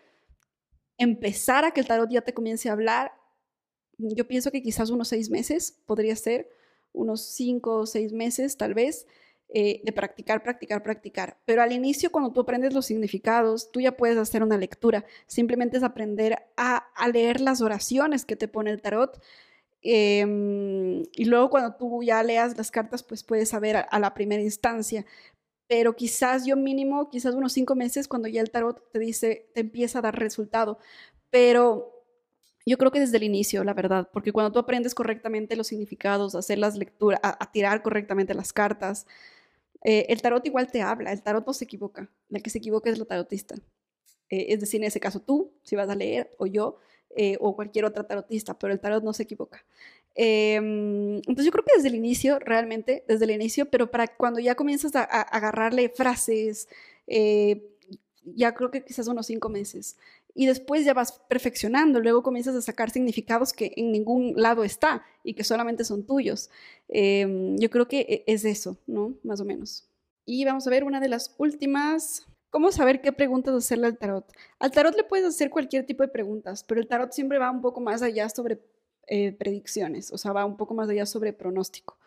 empezar 0.97 1.65
a 1.65 1.71
que 1.71 1.81
el 1.81 1.87
tarot 1.87 2.09
ya 2.09 2.21
te 2.21 2.33
comience 2.33 2.69
a 2.69 2.73
hablar, 2.73 3.13
yo 3.97 4.27
pienso 4.27 4.51
que 4.51 4.61
quizás 4.61 4.91
unos 4.91 5.07
seis 5.07 5.29
meses 5.29 5.81
podría 5.87 6.15
ser, 6.15 6.49
unos 6.93 7.21
cinco 7.21 7.77
o 7.77 7.85
seis 7.85 8.13
meses 8.13 8.57
tal 8.57 8.75
vez, 8.75 9.07
eh, 9.49 9.79
de 9.85 9.93
practicar, 9.93 10.43
practicar, 10.43 10.83
practicar. 10.83 11.37
Pero 11.45 11.61
al 11.61 11.71
inicio, 11.71 12.11
cuando 12.11 12.33
tú 12.33 12.41
aprendes 12.41 12.73
los 12.73 12.85
significados, 12.85 13.71
tú 13.71 13.79
ya 13.79 13.95
puedes 13.95 14.17
hacer 14.17 14.43
una 14.43 14.57
lectura. 14.57 15.05
Simplemente 15.25 15.77
es 15.77 15.83
aprender 15.83 16.37
a, 16.57 16.85
leer 17.13 17.39
las 17.39 17.61
oraciones 17.61 18.25
que 18.25 18.35
te 18.35 18.49
pone 18.49 18.71
el 18.71 18.81
tarot. 18.81 19.21
Em, 19.81 21.03
y 21.13 21.25
luego 21.25 21.49
cuando 21.49 21.75
tú 21.77 22.03
ya 22.03 22.21
leas 22.23 22.57
las 22.57 22.71
cartas, 22.71 23.03
pues 23.03 23.23
puedes 23.23 23.47
saber 23.49 23.77
a, 23.89 23.99
la 23.99 24.13
primera 24.13 24.41
instancia. 24.43 25.05
Pero 25.67 25.95
quizás 25.95 26.45
yo 26.45 26.57
mínimo, 26.57 27.09
quizás 27.09 27.33
unos 27.33 27.53
cinco 27.53 27.75
meses, 27.75 28.09
cuando 28.09 28.27
ya 28.27 28.41
el 28.41 28.51
tarot 28.51 28.91
te 28.91 28.99
dice, 28.99 29.49
te 29.53 29.61
empieza 29.61 29.99
a 29.99 30.01
dar 30.01 30.19
resultado. 30.19 30.77
Pero 31.29 31.93
yo 32.65 32.77
creo 32.77 32.91
que 32.91 32.99
desde 32.99 33.17
el 33.17 33.23
inicio, 33.23 33.63
la 33.63 33.73
verdad, 33.73 34.09
porque 34.11 34.33
cuando 34.33 34.51
tú 34.51 34.59
aprendes 34.59 34.93
correctamente 34.95 35.55
los 35.55 35.67
significados, 35.67 36.35
hacer 36.35 36.57
las 36.57 36.75
lecturas, 36.75 37.21
a 37.23 37.51
tirar 37.51 37.81
correctamente 37.81 38.33
las 38.33 38.51
cartas, 38.53 39.07
eh, 39.89 40.05
el 40.09 40.21
tarot 40.21 40.45
igual 40.45 40.69
te 40.69 40.81
habla, 40.81 41.13
el 41.13 41.23
tarot 41.23 41.47
no 41.47 41.53
se 41.53 41.63
equivoca, 41.63 42.11
el 42.29 42.43
que 42.43 42.49
se 42.49 42.57
equivoca 42.57 42.89
es 42.89 42.99
la 42.99 43.05
tarotista. 43.05 43.55
Eh, 44.29 44.47
es 44.49 44.59
decir, 44.59 44.81
en 44.81 44.87
ese 44.87 44.99
caso 44.99 45.21
tú, 45.21 45.53
si 45.63 45.77
vas 45.77 45.87
a 45.87 45.95
leer, 45.95 46.29
o 46.39 46.45
yo, 46.45 46.79
eh, 47.15 47.37
o 47.39 47.55
cualquier 47.55 47.85
otra 47.85 48.05
tarotista, 48.05 48.59
pero 48.59 48.73
el 48.73 48.81
tarot 48.81 49.01
no 49.01 49.13
se 49.13 49.23
equivoca. 49.23 49.65
Em, 50.13 51.15
entonces 51.19 51.45
yo 51.45 51.51
creo 51.53 51.63
que 51.63 51.77
desde 51.77 51.87
el 51.87 51.95
inicio, 51.95 52.37
realmente, 52.39 53.05
desde 53.07 53.23
el 53.23 53.31
inicio, 53.31 53.69
pero 53.69 53.89
para 53.89 54.07
cuando 54.07 54.41
ya 54.41 54.55
comienzas 54.55 54.93
a 54.93 55.03
agarrarle 55.03 55.87
frases, 55.87 56.67
ya 58.35 58.53
creo 58.53 58.71
que 58.71 58.83
quizás 58.83 59.07
unos 59.07 59.27
cinco 59.27 59.47
meses. 59.47 59.95
Y 60.39 60.45
después 60.45 60.85
ya 60.85 60.93
vas 60.93 61.13
perfeccionando, 61.27 61.99
luego 61.99 62.21
comienzas 62.21 62.53
a 62.53 62.61
sacar 62.61 62.91
significados 62.91 63.53
que 63.53 63.73
en 63.75 63.91
ningún 63.91 64.33
lado 64.35 64.63
está 64.63 65.03
y 65.23 65.33
que 65.33 65.43
solamente 65.43 65.83
son 65.83 66.05
tuyos. 66.05 66.51
Em, 66.89 67.57
yo 67.57 67.71
creo 67.71 67.87
que 67.87 68.01
e, 68.01 68.23
es 68.27 68.45
eso, 68.45 68.77
¿no? 68.85 69.15
Más 69.23 69.41
o 69.41 69.45
menos. 69.45 69.89
Y 70.25 70.45
vamos 70.45 70.67
a 70.67 70.69
ver 70.69 70.83
una 70.83 70.99
de 70.99 71.09
las 71.09 71.33
últimas. 71.39 72.27
¿Cómo 72.51 72.71
saber 72.71 73.01
qué 73.01 73.11
preguntas 73.11 73.55
hacerle 73.55 73.87
al 73.87 73.97
tarot? 73.97 74.31
Al 74.59 74.69
tarot 74.69 74.95
le 74.95 75.03
puedes 75.03 75.25
hacer 75.25 75.49
cualquier 75.49 75.87
tipo 75.87 76.03
de 76.03 76.09
preguntas, 76.09 76.63
pero 76.63 76.79
el 76.79 76.87
tarot 76.87 77.11
siempre 77.11 77.39
va 77.39 77.49
un 77.49 77.61
poco 77.61 77.81
más 77.81 78.03
allá 78.03 78.29
sobre 78.29 78.59
eh, 79.07 79.31
predicciones, 79.31 80.13
o 80.13 80.19
sea, 80.19 80.33
va 80.33 80.45
un 80.45 80.55
poco 80.55 80.75
más 80.75 80.87
allá 80.87 81.07
sobre 81.07 81.33
pronóstico. 81.33 81.97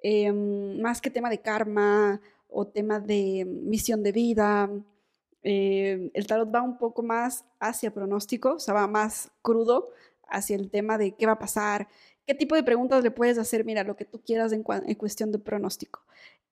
Em, 0.00 0.80
más 0.80 1.00
que 1.00 1.10
tema 1.10 1.28
de 1.28 1.40
karma 1.40 2.20
o 2.48 2.68
tema 2.68 3.00
de 3.00 3.44
misión 3.44 4.04
de 4.04 4.12
vida, 4.12 4.70
eh, 5.44 6.10
el 6.14 6.26
tarot 6.26 6.52
va 6.52 6.62
un 6.62 6.78
poco 6.78 7.02
más 7.02 7.44
hacia 7.60 7.92
pronóstico, 7.92 8.54
o 8.54 8.58
sea, 8.58 8.72
va 8.72 8.86
más 8.86 9.30
crudo 9.42 9.90
hacia 10.26 10.56
el 10.56 10.70
tema 10.70 10.96
de 10.96 11.12
qué 11.12 11.26
va 11.26 11.32
a 11.32 11.38
pasar, 11.38 11.86
qué 12.26 12.34
tipo 12.34 12.54
de 12.54 12.62
preguntas 12.62 13.04
le 13.04 13.10
puedes 13.10 13.36
hacer, 13.36 13.64
mira, 13.64 13.84
lo 13.84 13.94
que 13.94 14.06
tú 14.06 14.20
quieras 14.22 14.52
en, 14.52 14.62
cuestión 14.62 15.32
de 15.32 15.38
pronóstico. 15.38 16.02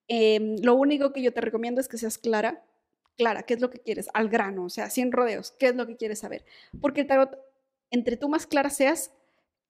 Em, 0.09 0.57
lo 0.63 0.75
único 0.75 1.13
que 1.13 1.23
yo 1.23 1.33
te 1.33 1.41
recomiendo 1.41 1.81
es 1.81 1.89
que 1.89 1.97
seas 1.97 2.19
clara, 2.19 2.63
clara, 3.17 3.45
qué 3.45 3.55
es 3.55 3.61
lo 3.61 3.71
que 3.71 3.79
quieres, 3.79 4.11
al 4.13 4.29
grano, 4.29 4.65
o 4.65 4.71
sea, 4.71 4.91
sin 4.91 5.11
rodeos, 5.11 5.53
qué 5.53 5.69
es 5.69 5.75
lo 5.75 5.87
que 5.87 5.97
quieres 5.97 6.19
saber. 6.19 6.45
Porque 6.81 7.01
el 7.01 7.07
tarot, 7.07 7.39
entre 7.91 8.19
tú 8.19 8.29
más 8.29 8.47
clara 8.47 8.69
seas, 8.69 9.11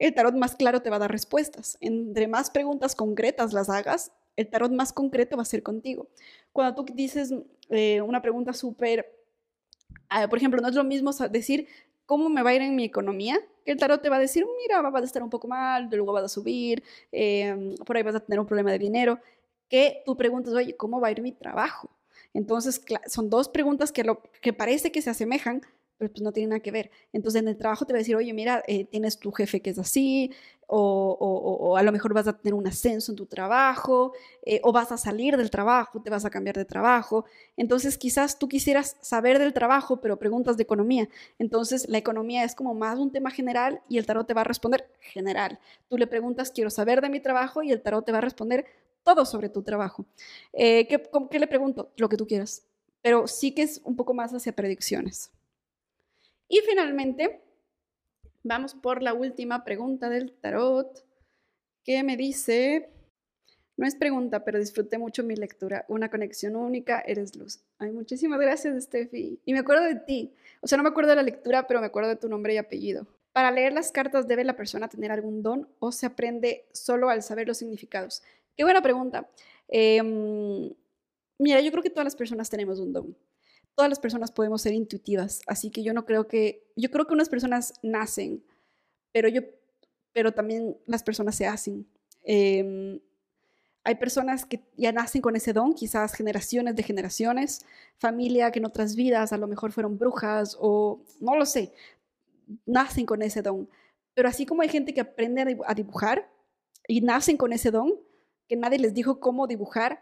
el 0.01 0.15
tarot 0.15 0.35
más 0.35 0.57
claro 0.57 0.83
te 0.83 0.91
va 0.91 0.97
a 0.97 1.01
dar 1.01 1.13
respuestas. 1.13 1.79
Entre 1.81 2.27
más 2.27 2.51
preguntas 2.51 2.97
concretas 2.97 3.53
las 3.53 3.71
hagas, 3.71 4.11
el 4.37 4.49
tarot 4.49 4.73
más 4.73 4.93
concreto 4.93 5.37
va 5.37 5.43
a 5.43 5.47
ser 5.47 5.63
contigo. 5.63 6.09
Cuando 6.53 6.75
tú 6.85 6.93
dices 6.95 7.35
eh, 7.71 8.01
una 8.01 8.23
pregunta 8.23 8.53
súper, 8.53 9.07
ah, 10.09 10.29
por 10.29 10.39
ejemplo, 10.39 10.61
no 10.61 10.69
es 10.69 10.75
lo 10.75 10.85
mismo 10.85 11.13
decir 11.31 11.67
cómo 12.07 12.29
me 12.29 12.43
va 12.43 12.51
a 12.51 12.55
ir 12.55 12.63
en 12.63 12.77
mi 12.77 12.85
economía, 12.85 13.39
que 13.65 13.73
el 13.73 13.79
tarot 13.79 14.03
te 14.03 14.09
va 14.09 14.17
a 14.17 14.21
decir, 14.21 14.45
mira, 14.63 14.81
va 14.83 14.99
a 14.99 15.03
estar 15.03 15.23
un 15.23 15.31
poco 15.31 15.49
mal, 15.49 15.89
luego 15.91 16.13
vas 16.13 16.25
a 16.25 16.29
subir, 16.29 16.83
em, 17.11 17.75
por 17.77 17.97
ahí 17.97 18.03
vas 18.03 18.17
a 18.17 18.21
tener 18.21 18.41
un 18.41 18.47
problema 18.47 18.73
de 18.73 18.79
dinero, 18.79 19.19
que 19.69 20.03
tú 20.05 20.17
preguntas, 20.17 20.53
oye, 20.53 20.77
¿cómo 20.77 21.01
va 21.01 21.09
a 21.09 21.11
ir 21.13 21.23
mi 21.23 21.33
trabajo? 21.33 21.91
Entonces, 22.35 22.83
son 23.07 23.31
dos 23.31 23.49
preguntas 23.49 23.93
que, 23.93 24.05
lo, 24.05 24.23
que 24.41 24.53
parece 24.53 24.91
que 24.93 25.03
se 25.03 25.11
asemejan, 25.11 25.63
pues 26.11 26.23
no 26.23 26.33
tienen 26.33 26.51
nada 26.51 26.61
que 26.61 26.71
ver. 26.71 26.91
Entonces, 27.13 27.43
en 27.43 27.49
el 27.49 27.57
trabajo 27.57 27.85
te 27.85 27.93
va 27.93 27.99
a 27.99 28.01
decir, 28.01 28.17
oye, 28.17 28.33
mira, 28.33 28.63
eh, 28.67 28.85
tienes 28.85 29.19
tu 29.19 29.33
jefe 29.33 29.61
que 29.61 29.71
es 29.71 29.79
así, 29.79 30.31
o, 30.75 31.77
a 31.77 31.83
lo 31.83 31.93
mejor 31.93 32.15
vas 32.15 32.27
a 32.27 32.39
tener 32.39 32.55
un 32.55 32.67
ascenso 32.67 33.13
en 33.13 33.17
tu 33.17 33.27
trabajo, 33.27 34.13
eh, 34.45 34.61
o 34.63 34.73
vas 34.73 34.91
a 34.91 34.97
salir 34.97 35.37
del 35.37 35.51
trabajo, 35.51 36.01
te 36.01 36.09
vas 36.09 36.25
a 36.25 36.31
cambiar 36.31 36.57
de 36.57 36.65
trabajo. 36.65 37.27
Entonces, 37.57 37.99
quizás 37.99 38.39
tú 38.39 38.49
quisieras 38.49 38.97
saber 39.03 39.39
del 39.39 39.53
trabajo, 39.53 40.01
pero 40.01 40.19
preguntas 40.19 40.57
de 40.57 40.63
economía. 40.63 41.09
Entonces, 41.39 41.87
la 41.89 41.99
economía 41.99 42.45
es 42.45 42.55
como 42.55 42.75
más 42.75 42.99
un 42.99 43.13
tema 43.13 43.31
general 43.31 43.83
y 43.89 43.99
el 43.99 44.07
tarot 44.07 44.27
te 44.27 44.33
va 44.35 44.41
a 44.43 44.45
responder 44.45 44.89
general. 45.01 45.59
Tú 45.89 45.99
le 45.99 46.07
preguntas, 46.07 46.51
quiero 46.51 46.71
saber 46.71 47.03
de 47.03 47.11
mi 47.11 47.21
trabajo, 47.21 47.63
y 47.63 47.71
el 47.71 47.83
tarot 47.83 48.05
te 48.05 48.13
va 48.13 48.19
a 48.19 48.23
responder 48.23 48.65
todo 49.03 49.27
sobre 49.27 49.49
tu 49.49 49.63
trabajo. 49.63 50.07
Eh, 50.53 50.87
¿qué, 50.87 51.03
¿Qué 51.31 51.39
le 51.39 51.47
pregunto? 51.47 51.91
Lo 51.97 52.09
que 52.09 52.17
tú 52.17 52.27
quieras. 52.27 52.63
Pero 53.03 53.27
sí 53.27 53.53
que 53.53 53.63
es 53.63 53.81
un 53.85 53.97
poco 53.97 54.15
más 54.15 54.33
hacia 54.33 54.55
predicciones. 54.55 55.31
Y 56.53 56.61
finalmente, 56.69 57.41
vamos 58.43 58.75
por 58.75 59.03
la 59.03 59.15
última 59.15 59.65
pregunta 59.65 60.11
del 60.11 60.33
tarot, 60.33 61.03
que 61.83 62.03
me 62.03 62.19
dice, 62.19 62.91
no 63.79 63.87
es 63.87 63.95
pregunta, 63.95 64.45
pero 64.45 64.59
disfruté 64.59 64.99
mucho 64.99 65.25
mi 65.25 65.35
lectura. 65.35 65.87
Una 65.89 66.11
conexión 66.11 66.55
única, 66.57 67.01
eres 67.07 67.35
luz. 67.37 67.61
Ay, 67.79 67.91
muchísimas 67.91 68.39
gracias, 68.39 68.85
Steffi. 68.85 69.41
Y 69.47 69.53
me 69.55 69.61
acuerdo 69.61 69.85
de 69.85 69.95
ti. 69.95 70.35
O 70.61 70.67
sea, 70.67 70.77
no 70.77 70.85
me 70.85 70.91
acuerdo 70.91 71.09
de 71.09 71.17
la 71.17 71.23
lectura, 71.23 71.67
pero 71.67 71.81
me 71.81 71.87
acuerdo 71.87 72.11
de 72.11 72.17
tu 72.17 72.29
nombre 72.29 72.53
y 72.53 72.59
apellido. 72.59 73.07
Para 73.33 73.51
leer 73.51 73.73
las 73.73 73.91
cartas, 73.91 74.29
¿debe 74.29 74.45
la 74.45 74.55
persona 74.55 74.91
tener 74.91 75.11
algún 75.11 75.43
don 75.43 75.67
o 75.79 75.91
se 75.91 76.05
aprende 76.05 76.67
solo 76.73 77.09
al 77.09 77.23
saber 77.23 77.49
los 77.49 77.57
significados? 77.57 78.23
Qué 78.55 78.65
buena 78.65 78.83
pregunta. 78.83 79.27
Em, 79.69 80.71
mira, 81.39 81.63
yo 81.63 81.71
creo 81.71 81.83
que 81.83 81.89
todas 81.89 82.05
las 82.05 82.17
personas 82.17 82.51
tenemos 82.51 82.79
un 82.79 82.93
don. 82.93 83.17
Todas 83.75 83.89
las 83.89 83.99
personas 83.99 84.31
podemos 84.31 84.63
ser 84.63 84.75
intuitivas, 84.75 85.41
así 85.47 85.71
que 85.71 85.83
yo 85.83 85.95
no 85.95 86.05
creo 86.05 86.29
que, 86.29 86.71
yo 86.77 86.91
creo 86.91 87.07
que 87.07 87.15
unas 87.15 87.29
personas 87.29 87.75
nacen, 87.83 88.45
pero 89.13 89.29
yo, 89.29 89.43
pero 90.13 90.33
también 90.33 90.77
las 90.87 91.03
personas 91.03 91.35
se 91.35 91.47
hacen. 91.47 91.87
Em, 92.23 93.01
hay 93.85 93.95
personas 93.97 94.45
que 94.45 94.63
ya 94.77 94.93
nacen 94.93 95.23
con 95.23 95.35
ese 95.37 95.53
don, 95.53 95.75
quizás 95.75 96.15
generaciones 96.15 96.77
de 96.77 96.83
generaciones, 96.83 97.65
familia 97.99 98.53
que 98.53 98.61
en 98.61 98.67
otras 98.67 98.95
vidas 98.95 99.33
a 99.33 99.39
lo 99.39 99.49
mejor 99.49 99.73
fueron 99.73 99.99
brujas 99.99 100.57
o 100.61 101.03
no 101.21 101.37
lo 101.37 101.47
sé, 101.47 101.73
nacen 102.67 103.07
con 103.07 103.23
ese 103.23 103.43
don. 103.43 103.69
Pero 104.15 104.29
así 104.29 104.47
como 104.47 104.63
hay 104.63 104.69
gente 104.69 104.95
que 104.95 105.01
aprende 105.01 105.59
a 105.67 105.75
dibujar 105.75 106.31
y 106.87 107.01
nacen 107.01 107.37
con 107.37 107.53
ese 107.53 107.71
don, 107.71 107.93
que 108.49 108.57
nadie 108.57 108.79
les 108.79 108.95
dijo 108.95 109.19
cómo 109.21 109.47
dibujar. 109.47 110.01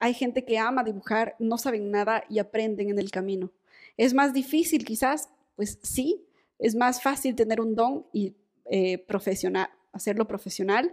Hay 0.00 0.14
gente 0.14 0.44
que 0.44 0.58
ama 0.58 0.84
dibujar, 0.84 1.34
no 1.38 1.58
saben 1.58 1.90
nada 1.90 2.24
y 2.28 2.38
aprenden 2.38 2.90
en 2.90 2.98
el 2.98 3.10
camino. 3.10 3.52
¿Es 3.96 4.14
más 4.14 4.32
difícil 4.32 4.84
quizás? 4.84 5.28
Pues 5.56 5.78
sí, 5.82 6.24
es 6.58 6.74
más 6.74 7.02
fácil 7.02 7.34
tener 7.34 7.60
un 7.60 7.74
don 7.74 8.06
y 8.12 8.34
eh, 8.66 8.98
profesional, 8.98 9.70
hacerlo 9.92 10.26
profesional 10.28 10.92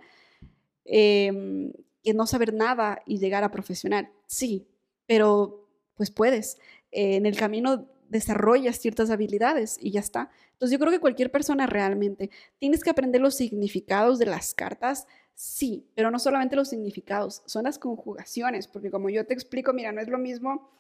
em, 0.86 1.72
que 2.04 2.14
no 2.14 2.26
saber 2.26 2.54
nada 2.54 3.02
y 3.06 3.20
llegar 3.20 3.44
a 3.44 3.52
profesional. 3.52 4.10
Sí, 4.28 4.68
pero 5.06 5.68
pues 5.96 6.12
puedes. 6.12 6.58
en 6.92 7.26
el 7.26 7.36
camino 7.36 7.88
desarrollas 8.10 8.80
ciertas 8.80 9.10
habilidades 9.10 9.78
y 9.80 9.92
ya 9.92 10.00
está. 10.00 10.30
Entonces 10.54 10.72
yo 10.72 10.80
creo 10.80 10.92
que 10.92 11.00
cualquier 11.00 11.32
persona 11.32 11.68
realmente 11.68 12.30
tienes 12.60 12.84
que 12.84 12.90
aprender 12.90 13.22
los 13.22 13.36
significados 13.36 14.20
de 14.20 14.26
las 14.26 14.54
cartas, 14.54 15.08
Sí, 15.36 15.86
pero 15.96 16.12
no 16.12 16.18
solamente 16.18 16.56
los 16.56 16.70
significados, 16.70 17.44
son 17.46 17.66
las 17.66 17.78
conjugaciones, 17.78 18.68
porque 18.68 18.90
como 18.90 19.10
yo 19.10 19.26
te 19.26 19.34
explico, 19.34 19.74
mira, 19.74 19.92
no 19.92 20.02
es 20.02 20.08
lo 20.08 20.18
mismo 20.18 20.72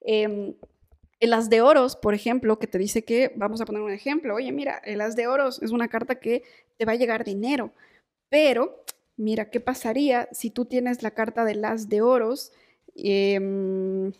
eh, 0.00 0.54
el 1.20 1.32
as 1.32 1.50
de 1.50 1.62
oros, 1.62 1.96
por 1.96 2.14
ejemplo, 2.14 2.58
que 2.58 2.66
te 2.66 2.78
dice 2.78 3.04
que, 3.04 3.32
vamos 3.36 3.60
a 3.60 3.64
poner 3.64 3.82
un 3.82 3.92
ejemplo, 3.92 4.34
oye, 4.34 4.52
mira, 4.52 4.80
el 4.84 5.00
as 5.00 5.16
de 5.16 5.26
oros 5.26 5.62
es 5.62 5.70
una 5.70 5.88
carta 5.88 6.16
que 6.16 6.42
te 6.76 6.84
va 6.84 6.92
a 6.92 6.96
llegar 6.96 7.24
dinero, 7.24 7.72
pero 8.28 8.84
mira, 9.16 9.50
¿qué 9.50 9.60
pasaría 9.60 10.28
si 10.32 10.50
tú 10.50 10.64
tienes 10.66 11.02
la 11.02 11.12
carta 11.12 11.44
del 11.44 11.64
as 11.64 11.88
de 11.88 12.02
oros? 12.02 12.52
Em, 12.94 14.12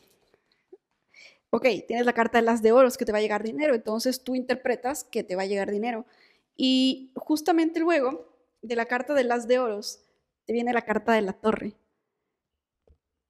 ok, 1.51 1.67
tienes 1.87 2.07
la 2.07 2.13
carta 2.15 2.39
del 2.39 2.49
as 2.49 2.63
de 2.63 2.73
oros 2.73 2.97
que 2.97 3.05
te 3.05 3.13
va 3.13 3.19
a 3.19 3.23
llegar 3.23 3.43
dinero, 3.43 3.75
entonces 3.75 4.25
tú 4.25 4.35
interpretas 4.35 5.05
que 5.05 5.23
te 5.25 5.37
va 5.37 5.43
a 5.43 5.47
llegar 5.47 5.71
dinero. 5.71 6.07
Y 6.57 7.13
justamente 7.17 7.81
luego 7.81 8.34
de 8.64 8.77
la 8.77 8.87
carta 8.87 9.14
de 9.14 9.24
las 9.24 9.46
de 9.46 9.59
oros, 9.59 10.00
te 10.46 10.53
viene 10.53 10.72
la 10.72 10.83
carta 10.83 11.12
de 11.12 11.22
la 11.22 11.35
torre. 11.35 11.74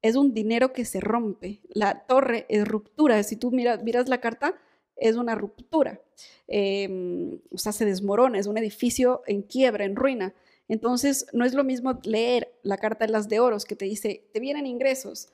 Es 0.01 0.17
un 0.17 0.33
dinero 0.33 0.73
que 0.73 0.85
se 0.85 1.01
rompe. 1.01 1.61
La 1.69 2.07
torre 2.07 2.47
es 2.49 2.67
ruptura. 2.67 3.23
Si 3.23 3.37
tú 3.37 3.51
miras, 3.51 4.09
la 4.09 4.21
carta, 4.21 4.55
es 4.97 5.17
una 5.17 5.35
ruptura. 5.35 6.01
Em, 6.47 7.41
o 7.51 7.59
sea, 7.59 7.73
se 7.73 7.85
desmorona, 7.85 8.39
es 8.39 8.47
un 8.47 8.59
edificio 8.59 9.23
en 9.27 9.43
quiebra, 9.43 9.85
en 9.85 9.97
ruina. 9.97 10.35
Entonces, 10.69 11.27
no 11.33 11.45
es 11.45 11.55
lo 11.55 11.65
mismo 11.65 11.99
leer 12.05 12.53
la 12.63 12.79
carta 12.79 13.07
de 13.07 13.13
las 13.13 13.29
de 13.29 13.41
oros 13.41 13.65
que 13.65 13.77
te 13.77 13.87
dice, 13.87 14.29
te 14.33 14.41
vienen 14.41 14.67
ingresos. 14.67 15.29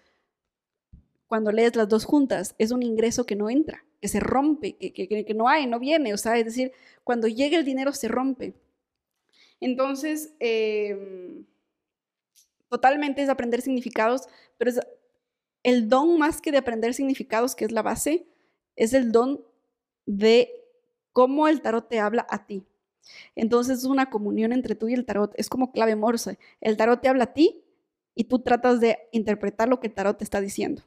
Cuando 1.26 1.52
lees 1.52 1.76
las 1.76 1.88
dos 1.88 2.04
juntas, 2.04 2.54
es 2.58 2.70
un 2.70 2.82
ingreso 2.82 3.26
que 3.26 3.36
no 3.36 3.50
entra, 3.50 3.84
que 4.00 4.08
se 4.08 4.18
rompe, 4.18 4.76
que, 4.76 4.92
que 4.92 5.34
no 5.34 5.48
hay, 5.48 5.66
no 5.66 5.78
viene. 5.78 6.14
O 6.14 6.16
sea, 6.16 6.38
es 6.38 6.44
decir, 6.44 6.72
cuando 7.04 7.28
llega 7.28 7.58
el 7.58 7.64
dinero 7.64 7.92
se 7.92 8.08
rompe. 8.08 8.54
Entonces, 9.60 10.34
em, 10.40 11.44
totalmente 12.68 13.22
es 13.22 13.28
aprender 13.28 13.60
significados, 13.60 14.22
pero 14.56 14.70
es 14.70 14.80
el 15.62 15.88
don 15.88 16.18
más 16.18 16.40
que 16.40 16.52
de 16.52 16.58
aprender 16.58 16.94
significados, 16.94 17.54
que 17.54 17.66
es 17.66 17.72
la 17.72 17.82
base, 17.82 18.26
es 18.76 18.94
el 18.94 19.12
don 19.12 19.44
de 20.06 20.50
cómo 21.12 21.48
el 21.48 21.60
tarot 21.60 21.88
te 21.88 22.00
habla 22.00 22.26
a 22.30 22.46
ti. 22.46 22.64
Entonces 23.34 23.78
es 23.78 23.84
una 23.84 24.08
comunión 24.08 24.52
entre 24.52 24.74
tú 24.74 24.88
y 24.88 24.94
el 24.94 25.04
tarot, 25.04 25.32
es 25.36 25.48
como 25.48 25.72
clave 25.72 25.96
morse. 25.96 26.38
El 26.60 26.76
tarot 26.76 27.00
te 27.00 27.08
habla 27.08 27.24
a 27.24 27.32
ti 27.34 27.62
y 28.14 28.24
tú 28.24 28.40
tratas 28.40 28.80
de 28.80 28.98
interpretar 29.12 29.68
lo 29.68 29.80
que 29.80 29.88
el 29.88 29.94
tarot 29.94 30.16
te 30.16 30.24
está 30.24 30.40
diciendo. 30.40 30.82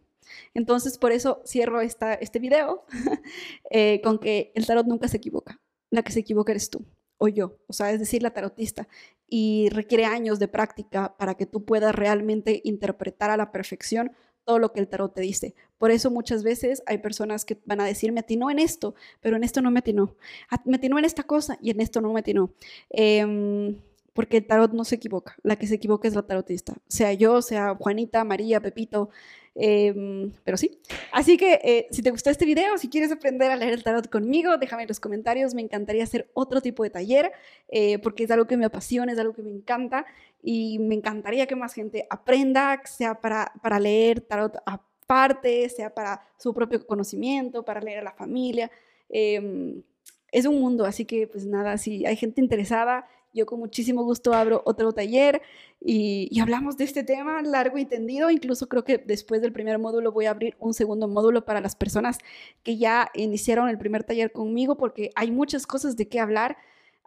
Entonces 0.53 0.97
por 0.97 1.11
eso 1.11 1.41
cierro 1.45 1.81
esta, 1.81 2.13
este 2.13 2.39
video 2.39 2.85
eh, 3.69 4.01
con 4.03 4.19
que 4.19 4.51
el 4.55 4.65
tarot 4.65 4.87
nunca 4.87 5.07
se 5.07 5.17
equivoca, 5.17 5.59
la 5.91 6.01
que 6.01 6.11
se 6.11 6.21
equivoca 6.21 6.53
eres 6.53 6.69
tú 6.69 6.85
o 7.17 7.27
yo, 7.27 7.57
o 7.67 7.73
sea, 7.73 7.91
es 7.91 7.99
decir, 7.99 8.23
la 8.23 8.33
tarotista, 8.33 8.87
y 9.27 9.69
requiere 9.69 10.05
años 10.05 10.39
de 10.39 10.47
práctica 10.47 11.15
para 11.17 11.35
que 11.35 11.45
tú 11.45 11.65
puedas 11.65 11.95
realmente 11.95 12.61
interpretar 12.63 13.29
a 13.29 13.37
la 13.37 13.51
perfección 13.51 14.11
todo 14.43 14.59
lo 14.59 14.73
que 14.73 14.79
el 14.79 14.87
tarot 14.87 15.13
te 15.13 15.21
dice. 15.21 15.55
Por 15.77 15.91
eso 15.91 16.11
muchas 16.11 16.43
veces 16.43 16.83
hay 16.85 16.97
personas 16.99 17.45
que 17.45 17.59
van 17.65 17.81
a 17.81 17.85
decir, 17.85 18.11
me 18.11 18.19
atinó 18.19 18.51
en 18.51 18.59
esto, 18.59 18.95
pero 19.21 19.37
en 19.37 19.43
esto 19.43 19.61
no 19.61 19.71
me 19.71 19.79
atinó. 19.79 20.15
Ah, 20.49 20.61
me 20.65 20.77
atinó 20.77 20.99
en 20.99 21.05
esta 21.05 21.23
cosa 21.23 21.57
y 21.61 21.71
en 21.71 21.81
esto 21.81 22.01
no 22.01 22.13
me 22.13 22.19
atinó. 22.19 22.53
Em, 22.89 23.79
porque 24.13 24.37
el 24.37 24.45
tarot 24.45 24.71
no 24.73 24.83
se 24.83 24.95
equivoca. 24.95 25.35
La 25.43 25.55
que 25.57 25.67
se 25.67 25.75
equivoca 25.75 26.07
es 26.07 26.15
la 26.15 26.23
tarotista. 26.23 26.75
Sea 26.87 27.13
yo, 27.13 27.41
sea 27.41 27.75
Juanita, 27.75 28.23
María, 28.23 28.61
Pepito, 28.61 29.09
Em, 29.55 30.31
pero 30.43 30.57
sí. 30.57 30.79
Así 31.11 31.37
que 31.37 31.59
eh, 31.63 31.87
si 31.91 32.01
te 32.01 32.11
gustó 32.11 32.29
este 32.29 32.45
video, 32.45 32.77
si 32.77 32.89
quieres 32.89 33.11
aprender 33.11 33.51
a 33.51 33.55
leer 33.55 33.73
el 33.73 33.83
tarot 33.83 34.09
conmigo, 34.09 34.57
déjame 34.57 34.83
en 34.83 34.87
los 34.87 34.99
comentarios. 34.99 35.53
Me 35.53 35.61
encantaría 35.61 36.03
hacer 36.03 36.29
otro 36.33 36.61
tipo 36.61 36.83
de 36.83 36.89
taller 36.89 37.31
eh, 37.69 37.99
porque 37.99 38.23
es 38.23 38.31
algo 38.31 38.45
que 38.45 38.57
me 38.57 38.65
apasiona, 38.65 39.11
es 39.11 39.19
algo 39.19 39.33
que 39.33 39.43
me 39.43 39.51
encanta 39.51 40.05
y 40.41 40.79
me 40.79 40.95
encantaría 40.95 41.47
que 41.47 41.55
más 41.55 41.73
gente 41.73 42.05
aprenda, 42.09 42.81
sea 42.85 43.21
para, 43.21 43.53
para 43.61 43.79
leer 43.79 44.21
tarot 44.21 44.57
aparte, 44.65 45.69
sea 45.69 45.93
para 45.93 46.21
su 46.37 46.53
propio 46.53 46.85
conocimiento, 46.85 47.63
para 47.63 47.79
leer 47.81 47.99
a 47.99 48.03
la 48.03 48.13
familia. 48.13 48.71
Em, 49.09 49.83
es 50.31 50.47
un 50.47 50.59
mundo, 50.59 50.85
así 50.85 51.05
que 51.05 51.27
pues 51.27 51.45
nada, 51.45 51.77
si 51.77 52.05
hay 52.07 52.15
gente 52.15 52.41
interesada 52.41 53.07
yo 53.33 53.45
con 53.45 53.59
muchísimo 53.59 54.03
gusto 54.03 54.33
abro 54.33 54.61
otro 54.65 54.93
taller 54.93 55.41
y, 55.81 56.39
hablamos 56.39 56.77
de 56.77 56.83
este 56.83 57.03
tema 57.03 57.41
largo 57.41 57.77
y 57.77 57.85
tendido. 57.85 58.29
Incluso 58.29 58.67
creo 58.67 58.83
que 58.83 58.97
después 58.97 59.41
del 59.41 59.51
primer 59.53 59.79
módulo 59.79 60.11
voy 60.11 60.25
a 60.25 60.31
abrir 60.31 60.55
un 60.59 60.73
segundo 60.73 61.07
módulo 61.07 61.45
para 61.45 61.61
las 61.61 61.75
personas 61.75 62.19
que 62.63 62.77
ya 62.77 63.09
iniciaron 63.13 63.69
el 63.69 63.77
primer 63.77 64.03
taller 64.03 64.31
conmigo 64.31 64.77
porque 64.77 65.09
hay 65.15 65.31
muchas 65.31 65.65
cosas 65.65 65.95
de 65.97 66.07
qué 66.07 66.19
hablar. 66.19 66.57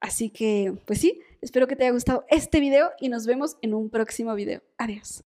Así 0.01 0.31
que, 0.31 0.75
pues 0.85 1.01
sí, 1.01 1.21
espero 1.41 1.67
que 1.67 1.77
te 1.77 1.85
haya 1.85 1.93
gustado 1.93 2.25
este 2.29 2.61
video 2.61 2.91
y 3.01 3.09
nos 3.09 3.27
vemos 3.27 3.57
en 3.63 3.75
un 3.75 3.89
próximo 3.89 4.35
video. 4.35 4.63
Adiós. 4.79 5.25